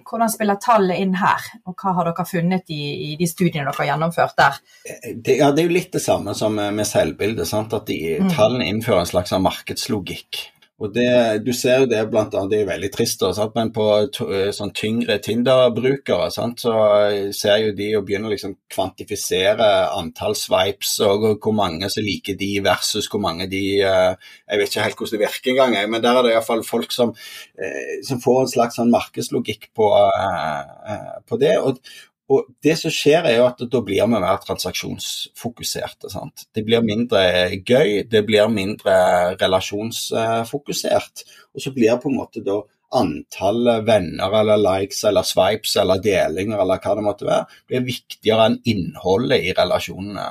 [0.05, 3.79] Hvordan spiller tallet inn her, og hva har dere funnet i, i de studiene dere
[3.79, 4.61] har gjennomført der?
[5.15, 7.49] Det, ja, det er jo litt det samme som med selvbildet.
[7.49, 7.73] Sant?
[7.73, 8.33] At de, mm.
[8.37, 10.45] tallene innfører en slags markedslogikk.
[10.81, 13.55] Og det, Du ser jo det blant annet, det er veldig trist, sant?
[13.55, 13.85] men på
[14.57, 16.49] sånn tyngre Tinder-brukere så
[17.37, 22.39] ser jo de å begynne å liksom kvantifisere antall swipes og hvor mange som liker
[22.41, 26.19] de versus hvor mange de Jeg vet ikke helt hvordan det virker engang, men der
[26.19, 27.13] er det iallfall folk som,
[28.03, 29.93] som får en slags sånn markedslogikk på,
[31.29, 31.57] på det.
[31.63, 31.79] Og,
[32.33, 36.11] og det som skjer er jo at Da blir vi mer transaksjonsfokuserte.
[36.13, 36.47] Sant?
[36.55, 37.23] Det blir mindre
[37.59, 38.95] gøy, det blir mindre
[39.41, 41.25] relasjonsfokusert.
[41.53, 46.61] Og så blir på en måte da antallet venner eller likes eller swipes eller delinger
[46.61, 50.27] eller hva det måtte være, blir viktigere enn innholdet i relasjonene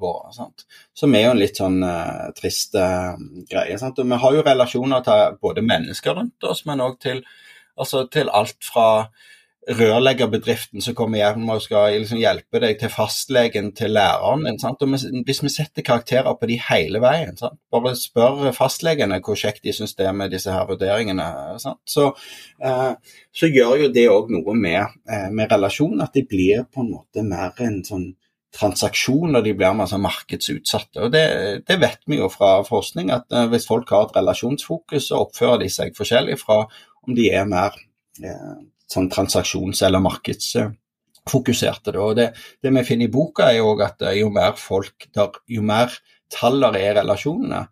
[0.00, 0.32] våre.
[0.36, 0.64] Sant?
[0.96, 3.14] Som er jo en litt sånn uh, trist uh,
[3.50, 3.76] greie.
[3.80, 4.00] Sant?
[4.00, 7.22] Og vi har jo relasjoner til både mennesker rundt oss, men òg til,
[7.76, 8.88] altså, til alt fra
[9.66, 14.44] rørleggerbedriften som kommer hjem og skal liksom hjelpe deg til fastlegen, til læreren
[15.26, 17.58] hvis vi setter karakterer på de hele veien, sant?
[17.72, 21.26] bare spør fastlegene hvor kjekt de syns det er med disse her vurderingene,
[21.58, 22.12] så,
[22.62, 22.92] eh,
[23.34, 26.92] så, gjør jo det òg noe med, eh, med relasjonen, at de blir på en
[26.92, 28.12] måte mer en sånn
[28.56, 31.02] transaksjoner de blir mer sånn markedsutsatte.
[31.04, 31.26] Og det,
[31.68, 35.64] det, vet vi jo fra forskning, at uh, hvis folk har et relasjonsfokus, så oppfører
[35.64, 36.62] de seg forskjellig fra
[37.04, 37.76] om de er mer
[38.24, 38.56] uh,
[38.92, 41.92] sånn transaksjons- eller markedsfokuserte.
[41.92, 42.00] Det.
[42.00, 42.28] og det,
[42.62, 45.98] det, vi finner i boka, er jo at jo mer folk der, jo mer
[46.32, 47.66] taller er i relasjonene,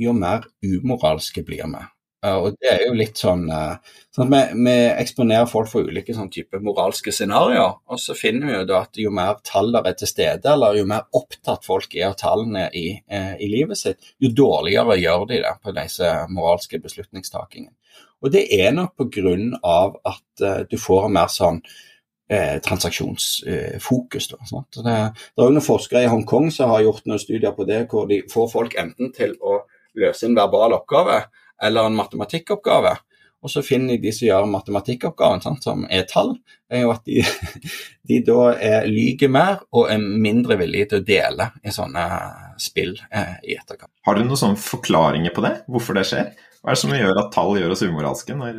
[0.00, 1.82] jo mer umoralske blir vi.
[2.22, 6.30] Og det er jo litt sånn, eh, sånn vi, vi, eksponerer folk for ulike sånn
[6.30, 7.80] type moralske scenarioer.
[7.90, 10.86] Og så finner vi jo da at jo mer tall er til stede, eller jo
[10.86, 15.40] mer opptatt folk er av tallene i, eh, i livet sitt, jo dårligere gjør de
[15.42, 17.74] det på disse moralske beslutningstakingene.
[18.22, 19.34] Og det er nok pga.
[20.04, 21.60] at uh, du får mer sånn
[22.32, 24.32] eh, transaksjonsfokus.
[24.32, 27.66] Eh, det, det, er jo noen forskere i Hongkong som har gjort noen studier på
[27.68, 29.62] det, hvor de får folk enten til å
[29.98, 31.24] løse en verbal oppgave
[31.62, 32.96] eller en matematikkoppgave.
[33.42, 36.36] Og så finner de som gjør matematikkoppgaven, sant, som er tall,
[36.70, 37.24] er jo at de,
[38.08, 42.04] de da er, lyger mer og er mindre villige til å dele i sånne
[42.62, 43.92] spill eh, i etterkant.
[44.06, 46.26] Har du noen sånne forklaringer på det, hvorfor det skjer?
[46.62, 48.32] Hva er det som gjør at tall gjør oss umoralske?
[48.38, 48.52] når...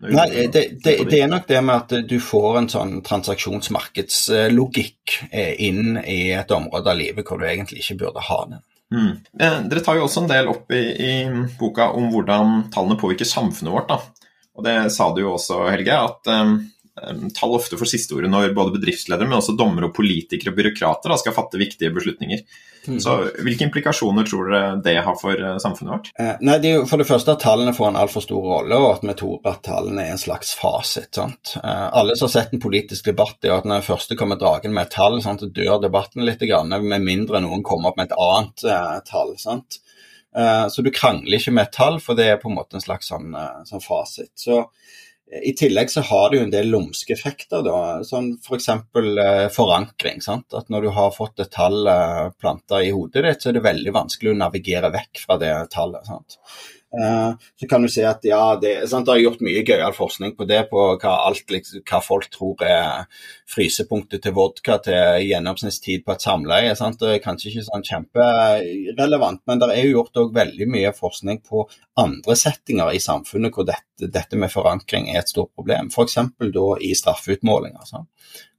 [0.00, 5.60] Nei, det, det, det, er nok det med at du får en sånn transaksjonsmarkedslogikk eh,
[5.68, 8.64] inn i et område av livet hvor du egentlig ikke burde ha den.
[8.90, 9.10] Mm.
[9.36, 11.12] Eh, dere tar jo også en del opp i, i,
[11.60, 13.92] boka om hvordan tallene påvirker samfunnet vårt.
[13.92, 13.98] Da.
[14.60, 16.58] Og Det sa du jo også, Helge, at um,
[17.36, 21.12] tall ofte får siste ordet når både bedriftsledere, men også dommere og politikere og byråkrater
[21.12, 22.44] da, skal fatte viktige beslutninger.
[22.88, 23.00] Mm.
[23.00, 26.10] Så Hvilke implikasjoner tror dere det har for eh, samfunnet vårt?
[26.16, 28.78] Eh, nei, det er jo For det første at tallene får en altfor stor rolle,
[28.80, 31.10] og at vi tror at tallene er en slags fasit.
[31.16, 31.54] sant?
[31.60, 34.72] Eh, alle som har sett en politisk debatt, er at når den første kommer dragen
[34.76, 38.64] med et tall, sant, dør debatten litt, med mindre noen kommer opp med et annet
[38.64, 39.36] eh, tall.
[39.40, 39.82] sant?
[40.36, 42.84] Eh, så du krangler ikke med et tall, for det er på en måte en
[42.84, 44.32] slags sånn, eh, sånn fasit.
[44.38, 44.64] Så
[45.30, 48.02] i tillegg så har det jo en del lumske effekter, da.
[48.06, 48.68] Sånn f.eks.
[48.90, 50.22] For eh, forankring.
[50.24, 50.50] sant?
[50.56, 53.66] At når du har fått et tall eh, planta i hodet ditt, så er det
[53.68, 56.06] veldig vanskelig å navigere vekk fra det tallet.
[56.08, 56.40] sant?
[56.90, 60.46] Eh, så kan du si at ja, det, sant, det gjort mye gøyal forskning på
[60.50, 66.16] det, på hva, alt, liksom, hva, folk tror er frysepunktet til vodka til gjennomsnittstid på
[66.16, 66.74] et samleie.
[66.78, 66.98] Sant?
[66.98, 71.68] Det er kanskje ikke sånn kjemperelevant, men det er jo gjort veldig mye forskning på
[72.00, 75.92] andre settinger i samfunnet hvor dette, dette med forankring er et stort problem.
[75.94, 76.18] F.eks.
[76.40, 77.86] da i straffeutmålinger.
[77.86, 78.10] Sant?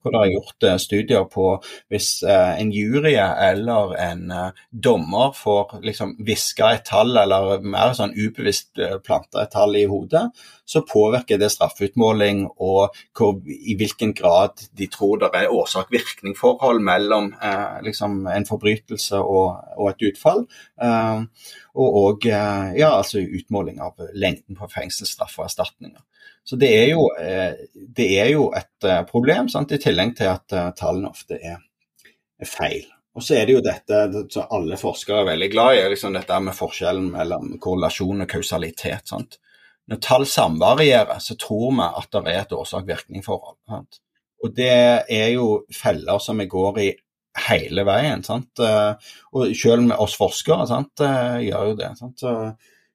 [0.02, 1.48] Hvor det er gjort eh, studier på
[1.92, 7.94] hvis eh, en jury eller en eh, dommer får liksom hviska et tall, eller mer
[7.98, 10.28] sånn ubevisst planta et tall i hodet,
[10.66, 17.34] så påvirker det straffeutmåling og hvor, i hvilken grad de tror det er årsak-virkning-forhold mellom
[17.36, 20.46] eh, liksom en forbrytelse og, og et utfall.
[20.82, 21.26] Eh,
[21.72, 26.02] og òg ja, altså utmåling av lengden på fengselsstraff og erstatninger.
[26.44, 29.72] Så det er jo, eh, det er jo et eh, problem, sant?
[29.72, 31.62] i tillegg til at eh, tallene ofte er,
[32.48, 32.88] feil.
[33.14, 33.98] Og så er det jo dette
[34.34, 39.12] som alle forskere er veldig glad i, liksom dette med forskjellen mellom korrelasjon og kausalitet.
[39.12, 39.38] Sant?
[39.92, 43.60] Når tall samvarierer, så tror vi at det er et årsak-virkning-forhold.
[44.42, 46.90] Og det er jo feller som vi går i
[47.52, 48.24] hele veien.
[48.26, 48.64] Sant?
[48.64, 51.04] Og selv med oss forskere sant?
[51.46, 51.92] gjør jo det.
[52.00, 52.26] Sant?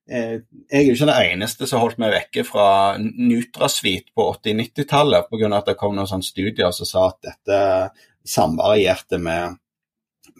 [0.06, 0.40] Eh,
[0.70, 2.68] jeg er jo ikke den eneste som holdt meg vekke fra
[3.00, 5.48] Nutrasvit på 80-90-tallet pga.
[5.56, 7.62] at det kom noen studier som sa at dette
[8.26, 9.58] samvarierte med,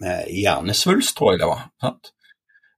[0.03, 1.67] med hjernesvulst, tror jeg det var.
[1.83, 2.13] Sant?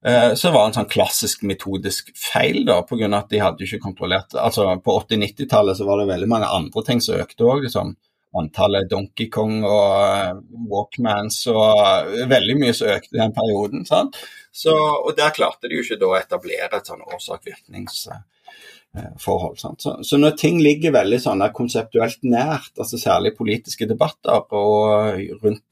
[0.05, 3.09] Eh, så det en sånn klassisk metodisk feil, da, pga.
[3.17, 7.03] at de hadde ikke kontrollert altså På 80-90-tallet så var det veldig mange andre ting
[7.03, 7.65] som økte òg.
[7.67, 7.93] Liksom
[8.37, 10.37] antallet Donkey Kong og uh,
[10.69, 13.85] Walkmans og veldig mye som økte i den perioden.
[13.85, 19.57] Så, og der klarte de jo ikke da å etablere et sånn årsak-virkningsforhold.
[19.57, 25.71] Så, så, når ting ligger veldig sånn konseptuelt nært, altså særlig politiske debatter og rundt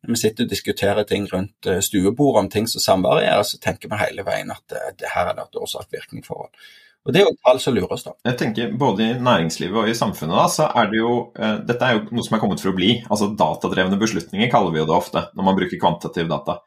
[0.00, 3.98] når vi sitter og diskuterer ting rundt stuebordet om ting som samvarierer, så tenker vi
[4.00, 6.52] hele veien at det, det her er det et årsak-virkning-forhold.
[7.06, 8.12] Og Det er jo tall som lurer oss, da.
[8.28, 11.86] Jeg tenker Både i næringslivet og i samfunnet da, så er det jo eh, Dette
[11.86, 12.90] er jo noe som er kommet for å bli.
[13.08, 16.60] altså Datadrevne beslutninger kaller vi jo det ofte når man bruker kvantitativ data.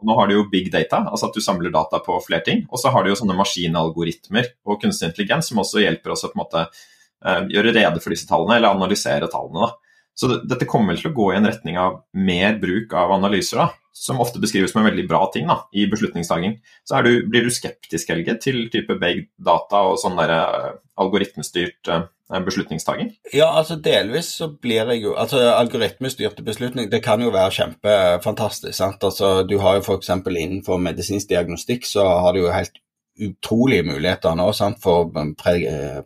[0.00, 2.62] Og Nå har du jo big data, altså at du samler data på flere ting.
[2.70, 6.30] Og så har du jo sånne maskinalgoritmer og kunstig intelligens som også hjelper oss å
[6.32, 9.66] på en måte eh, gjøre rede for disse tallene, eller analysere tallene.
[9.66, 10.06] da.
[10.16, 13.60] Så dette kommer vel til å gå i en retning av mer bruk av analyser,
[13.60, 16.58] da, som ofte beskrives som en veldig bra ting da, i beslutningstaking.
[16.86, 20.68] Så du, blir du skeptisk, Helge, til type baked data og sånn der uh,
[21.00, 22.04] algoritmestyrt uh,
[22.46, 23.10] beslutningstaking?
[23.34, 28.76] Ja, altså delvis så blir jeg jo Altså algoritmestyrte beslutninger, det kan jo være kjempefantastisk.
[28.78, 29.02] sant?
[29.02, 30.12] Altså Du har jo f.eks.
[30.14, 32.78] innenfor medisinsk diagnostikk så har du jo helt
[33.26, 35.54] utrolige muligheter nå sant, for pre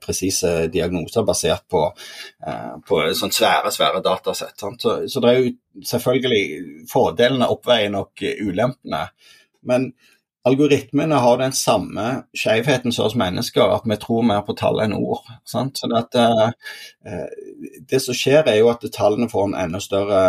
[0.03, 1.85] presise diagnoser basert på,
[2.47, 4.67] eh, på sånn svære svære datasett.
[4.81, 5.55] Så, så det er jo
[5.93, 6.45] selvfølgelig
[6.91, 9.07] Fordelene oppveier nok ulempene.
[9.65, 9.93] Men
[10.45, 12.05] algoritmene har den samme
[12.37, 15.25] skjevheten som oss mennesker, at vi tror mer på tall enn ord.
[15.49, 15.81] Sant?
[15.81, 16.25] Så det,
[17.09, 17.29] uh,
[17.91, 20.21] det som skjer, er jo at tallene får en enda større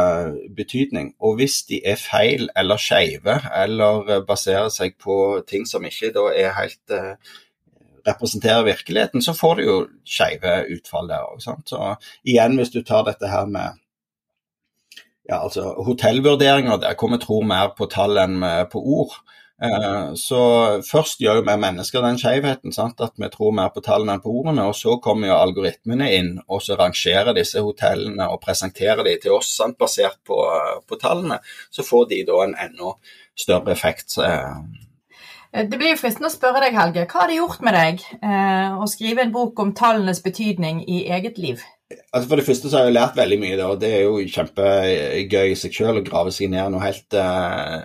[0.55, 1.13] betydning.
[1.19, 6.29] Og hvis de er feil eller skeive, eller baserer seg på ting som ikke da
[6.31, 7.15] er helt uh,
[8.07, 11.43] representerer virkeligheten, så får du jo skeive utfall der òg.
[11.43, 13.81] Så igjen, hvis du tar dette her med
[15.25, 19.15] ja, altså hotellvurderinger der hvor vi tror mer på tall enn på ord,
[20.19, 20.39] så
[20.83, 24.33] først gjør jo vi mennesker den skjevheten, at vi tror mer på tallene enn på
[24.41, 24.65] ordene.
[24.67, 29.37] Og så kommer jo algoritmene inn og så rangerer disse hotellene og presenterer de til
[29.37, 30.41] oss sant, basert på,
[30.87, 31.39] på, tallene.
[31.71, 32.97] Så får de da en enda
[33.35, 34.17] større effekt.
[34.19, 37.05] Eh, det blir jo fristende å spørre deg, Helge.
[37.07, 41.05] Hva har det gjort med deg eh, å skrive en bok om tallenes betydning i
[41.15, 41.63] eget liv?
[42.11, 45.51] Altså For det første så har jeg lært veldig mye, og det er jo kjempegøy
[45.53, 47.83] i seg selv å grave seg ned noe helt eh,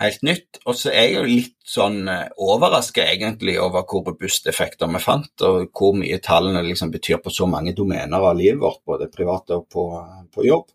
[0.00, 0.60] helt nytt.
[0.64, 5.02] Og så er jeg jo litt sånn eh, overraska egentlig over hvor robuste effekter vi
[5.02, 9.10] fant, og hvor mye tallene liksom betyr på så mange domener av livet vårt, både
[9.12, 9.88] privat og på,
[10.34, 10.70] på jobb.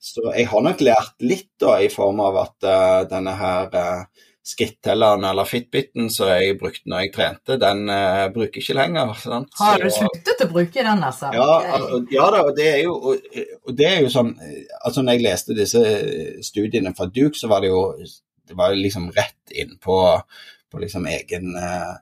[0.00, 4.28] Så jeg har nok lært litt da, i form av at uh, denne her uh,
[4.50, 9.12] skrittelleren eller fitbiten som jeg brukte når jeg trente, den uh, bruker ikke lenger.
[9.20, 9.52] Sant?
[9.60, 11.28] Har du sluttet å bruke den, altså?
[11.36, 12.00] Ja, okay.
[12.16, 14.32] ja da, og det er jo, og det er jo sånn
[14.80, 15.84] Altså når jeg leste disse
[16.48, 17.84] studiene fra Duke, så var det jo
[18.50, 19.96] det var liksom rett inn på,
[20.70, 21.92] på liksom egen, eh,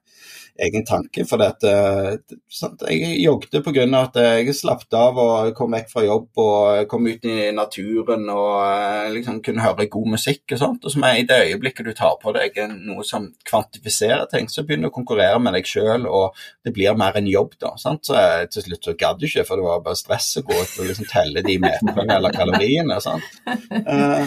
[0.58, 1.22] egen tanke.
[1.28, 2.82] For dette, uh, sant?
[2.90, 3.84] jeg jogget pga.
[4.00, 8.56] at jeg slappet av og kom vekk fra jobb og kom ut i naturen og
[8.64, 10.88] uh, liksom kunne høre god musikk og sånt.
[10.88, 14.88] Og som i det øyeblikket du tar på deg noe som kvantifiserer ting, så begynner
[14.88, 16.36] du å konkurrere med deg sjøl, og
[16.66, 17.76] det blir mer en jobb, da.
[17.78, 18.08] Sant?
[18.08, 18.18] Så
[18.50, 20.90] til slutt så gadd du ikke, for det var bare stress å gå ut og
[20.90, 22.98] liksom telle de meterne eller kaloriene.
[23.04, 23.24] sant?
[23.46, 24.26] Uh,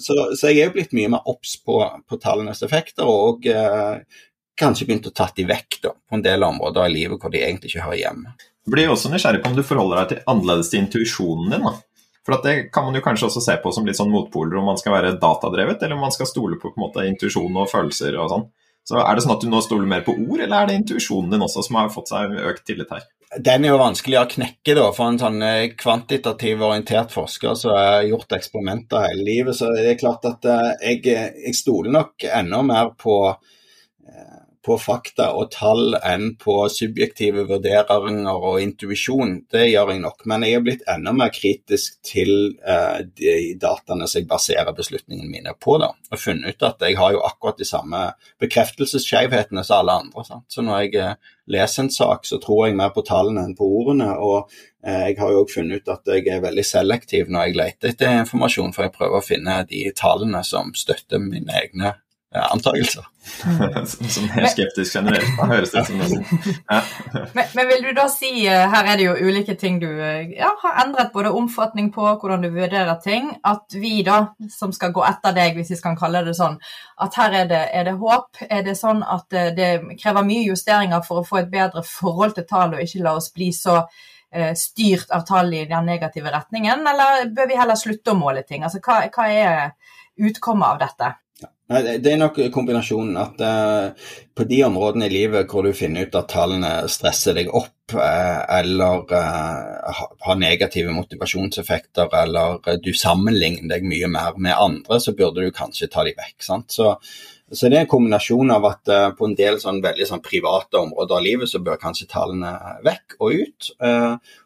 [0.00, 1.78] så, så, jeg er jo blitt mye mer obs på,
[2.08, 4.00] på, tallenes effekter, og eh,
[4.58, 7.42] kanskje begynt å tatt de vekk da, på en del områder i livet hvor de
[7.42, 8.34] egentlig ikke hører hjemme.
[8.62, 11.66] Du blir også nysgjerrig på om du forholder deg til annerledes til intuisjonen din.
[11.66, 11.74] da.
[12.22, 14.78] For Det kan man jo kanskje også se på som litt sånn motpoler, om man
[14.78, 18.18] skal være datadrevet, eller om man skal stole på, på en måte, intuisjon og følelser
[18.22, 18.44] og sånn.
[18.86, 21.30] Så Er det sånn at du nå stoler mer på ord, eller er det intuisjonen
[21.34, 23.04] din også som har fått seg økt tillit her?
[23.40, 27.72] Den er jo vanskelig å knekke da, for en sånn eh, kvantitativ orientert forsker som
[27.72, 29.56] har gjort eksperimenter hele livet.
[29.56, 31.06] Så det er klart at eh, jeg,
[31.46, 33.16] jeg stoler nok enda mer på
[34.62, 39.40] på fakta og tall enn på subjektive vurderinger og intuisjon.
[39.50, 42.32] Det gjør jeg nok, men jeg er blitt enda mer kritisk til
[42.62, 45.78] eh, de dataene som jeg baserer beslutningene mine på.
[45.82, 48.04] da, Og funnet ut at jeg har jo akkurat de samme
[48.42, 50.26] bekreftelsesskjevhetene som alle andre.
[50.28, 50.46] Sant?
[50.52, 53.66] Så når jeg uh, leser en sak, så tror jeg mer på tallene enn på
[53.66, 54.12] ordene.
[54.14, 54.52] og
[54.86, 57.92] eh, jeg har jo også funnet ut at jeg er veldig selektiv når jeg leter
[57.92, 61.96] etter informasjon, for jeg prøver å finne de tallene som støtter mine egne
[62.40, 63.04] antakelser.
[63.86, 66.54] som er skeptisk generelt, da høres det ut som det.
[66.66, 66.78] Ja.
[67.36, 70.32] men, men, vil du da si, eh, her er det jo ulike ting du eh,
[70.34, 74.94] ja, har endret både omfatning på, hvordan du vurderer ting, at vi da, som skal
[74.96, 76.58] gå etter deg, hvis vi skal kalle det sånn,
[77.04, 78.42] at her er det, er det håp?
[78.48, 79.70] Er det sånn at eh, det
[80.02, 83.32] krever mye justeringer for å få et bedre forhold til tall, og ikke la oss
[83.34, 83.82] bli så
[84.56, 88.62] styrt av tall i den negative retningen, eller bør vi heller slutte å måle ting?
[88.64, 89.74] Altså, hva, hva er
[90.24, 91.10] utkommet av dette?
[91.72, 96.16] Det er nok kombinasjonen at uh, på de områdene i livet hvor du finner ut
[96.18, 103.86] at tallene stresser deg opp, uh, eller uh, har negative motivasjonseffekter, eller du sammenligner deg
[103.88, 106.36] mye mer med andre, så burde du kanskje ta de vekk.
[106.44, 110.80] Så, så, det er en kombinasjon av at på en del sånn veldig sånn private
[110.82, 112.52] områder av livet så bør kanskje tallene
[112.84, 113.72] vekk og ut.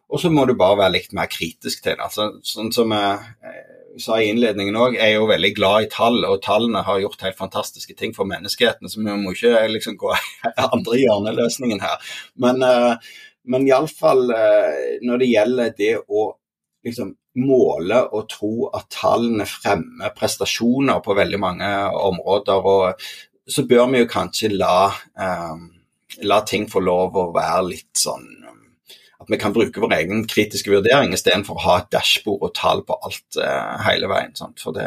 [0.06, 2.02] og så må du bare være litt mer kritisk til det.
[2.06, 3.72] Altså, sånn som jeg
[4.02, 7.38] sa i innledningen òg, er jo veldig glad i tall, og tallene har gjort helt
[7.38, 8.90] fantastiske ting for menneskeheten.
[8.90, 10.14] Så vi må ikke liksom gå
[10.66, 12.10] andre hjørneløsningen her.
[12.42, 12.96] Men, uh,
[13.52, 14.74] men iallfall uh,
[15.06, 16.28] når det gjelder det å
[16.86, 21.70] liksom måle og tro at tallene fremmer prestasjoner på veldig mange
[22.00, 24.88] områder, og så bør vi jo kanskje la,
[25.20, 25.68] um,
[26.24, 28.45] la ting få lov å være litt sånn
[29.26, 32.84] at vi kan bruke vår egen kritiske vurdering istedenfor å ha et dashbord og tall
[32.86, 34.36] på alt uh, hele veien.
[34.38, 34.62] Sant?
[34.62, 34.86] For det,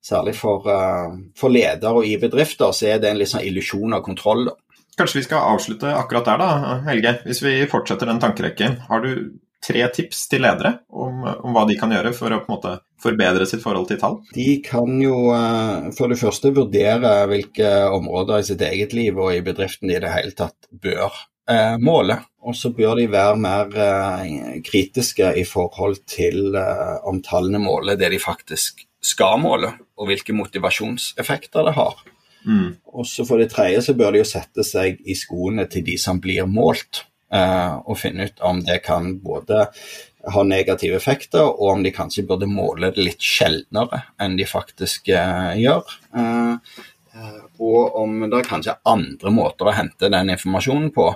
[0.00, 3.92] Særlig for, uh, for ledere og i bedrifter så er det en litt sånn illusjon
[3.92, 4.46] av kontroll.
[4.48, 4.56] Da.
[4.96, 7.18] Kanskje vi skal avslutte akkurat der, da, Helge.
[7.28, 8.78] Hvis vi fortsetter den tankerekken.
[8.88, 9.12] Har du
[9.60, 12.72] tre tips til ledere om, om, hva de kan gjøre for å på en måte
[13.00, 14.16] forbedre sitt forhold til tall?
[14.32, 19.34] De kan jo eh, for det første vurdere hvilke områder i sitt eget liv og
[19.36, 21.12] i bedriften i det hele tatt bør
[21.50, 22.26] eh, målet.
[22.40, 27.98] Og så bør de være mer eh, kritiske i forhold til eh, om tallene måler
[28.00, 32.00] det de faktisk skal måle, og hvilke motivasjonseffekter det har.
[32.44, 32.76] Mm.
[32.96, 35.96] Og så For det tredje så bør de jo sette seg i skoene til de
[36.00, 39.66] som blir målt, eh, og finne ut om det kan både
[40.30, 45.08] ha negative effekter, og om de kanskje burde måle det litt sjeldnere enn de faktisk
[45.12, 45.96] eh, gjør.
[46.16, 46.80] Eh,
[47.60, 51.10] og om det er kanskje andre måter å hente den informasjonen på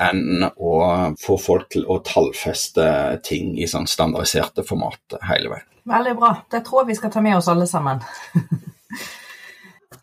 [0.00, 0.74] enn å
[1.20, 2.86] få folk til å tallfeste
[3.26, 5.68] ting i sånn standardiserte format hele veien.
[5.84, 6.30] Veldig bra.
[6.50, 8.00] Det tror jeg vi skal ta med oss alle sammen.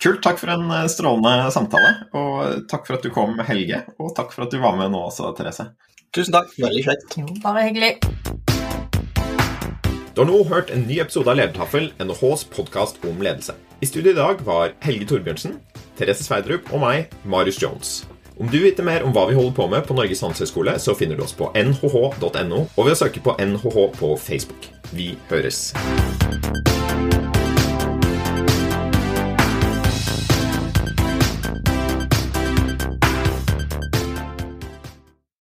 [0.02, 0.22] Kult.
[0.26, 1.92] Takk for en eh, strålende samtale.
[2.18, 3.84] Og takk for at du kom, Helge.
[4.02, 5.68] Og takk for at du var med nå også, Therese.
[6.14, 6.50] Tusen takk.
[6.58, 7.18] Veldig kjekt.
[7.44, 7.96] Bare hyggelig.
[10.12, 13.56] Du har nå hørt en ny episode av Ledertaffel, NHHs podkast om ledelse.
[13.82, 15.56] I studio i dag var Helge Torbjørnsen,
[15.98, 18.02] Therese Sveidrup og meg, Marius Jones.
[18.42, 20.96] Om du vil vite mer om hva vi holder på med på Norges handelshøyskole, så
[20.98, 24.66] finner du oss på nhh.no og ved å søke på NHH på Facebook.
[24.98, 25.68] Vi høres.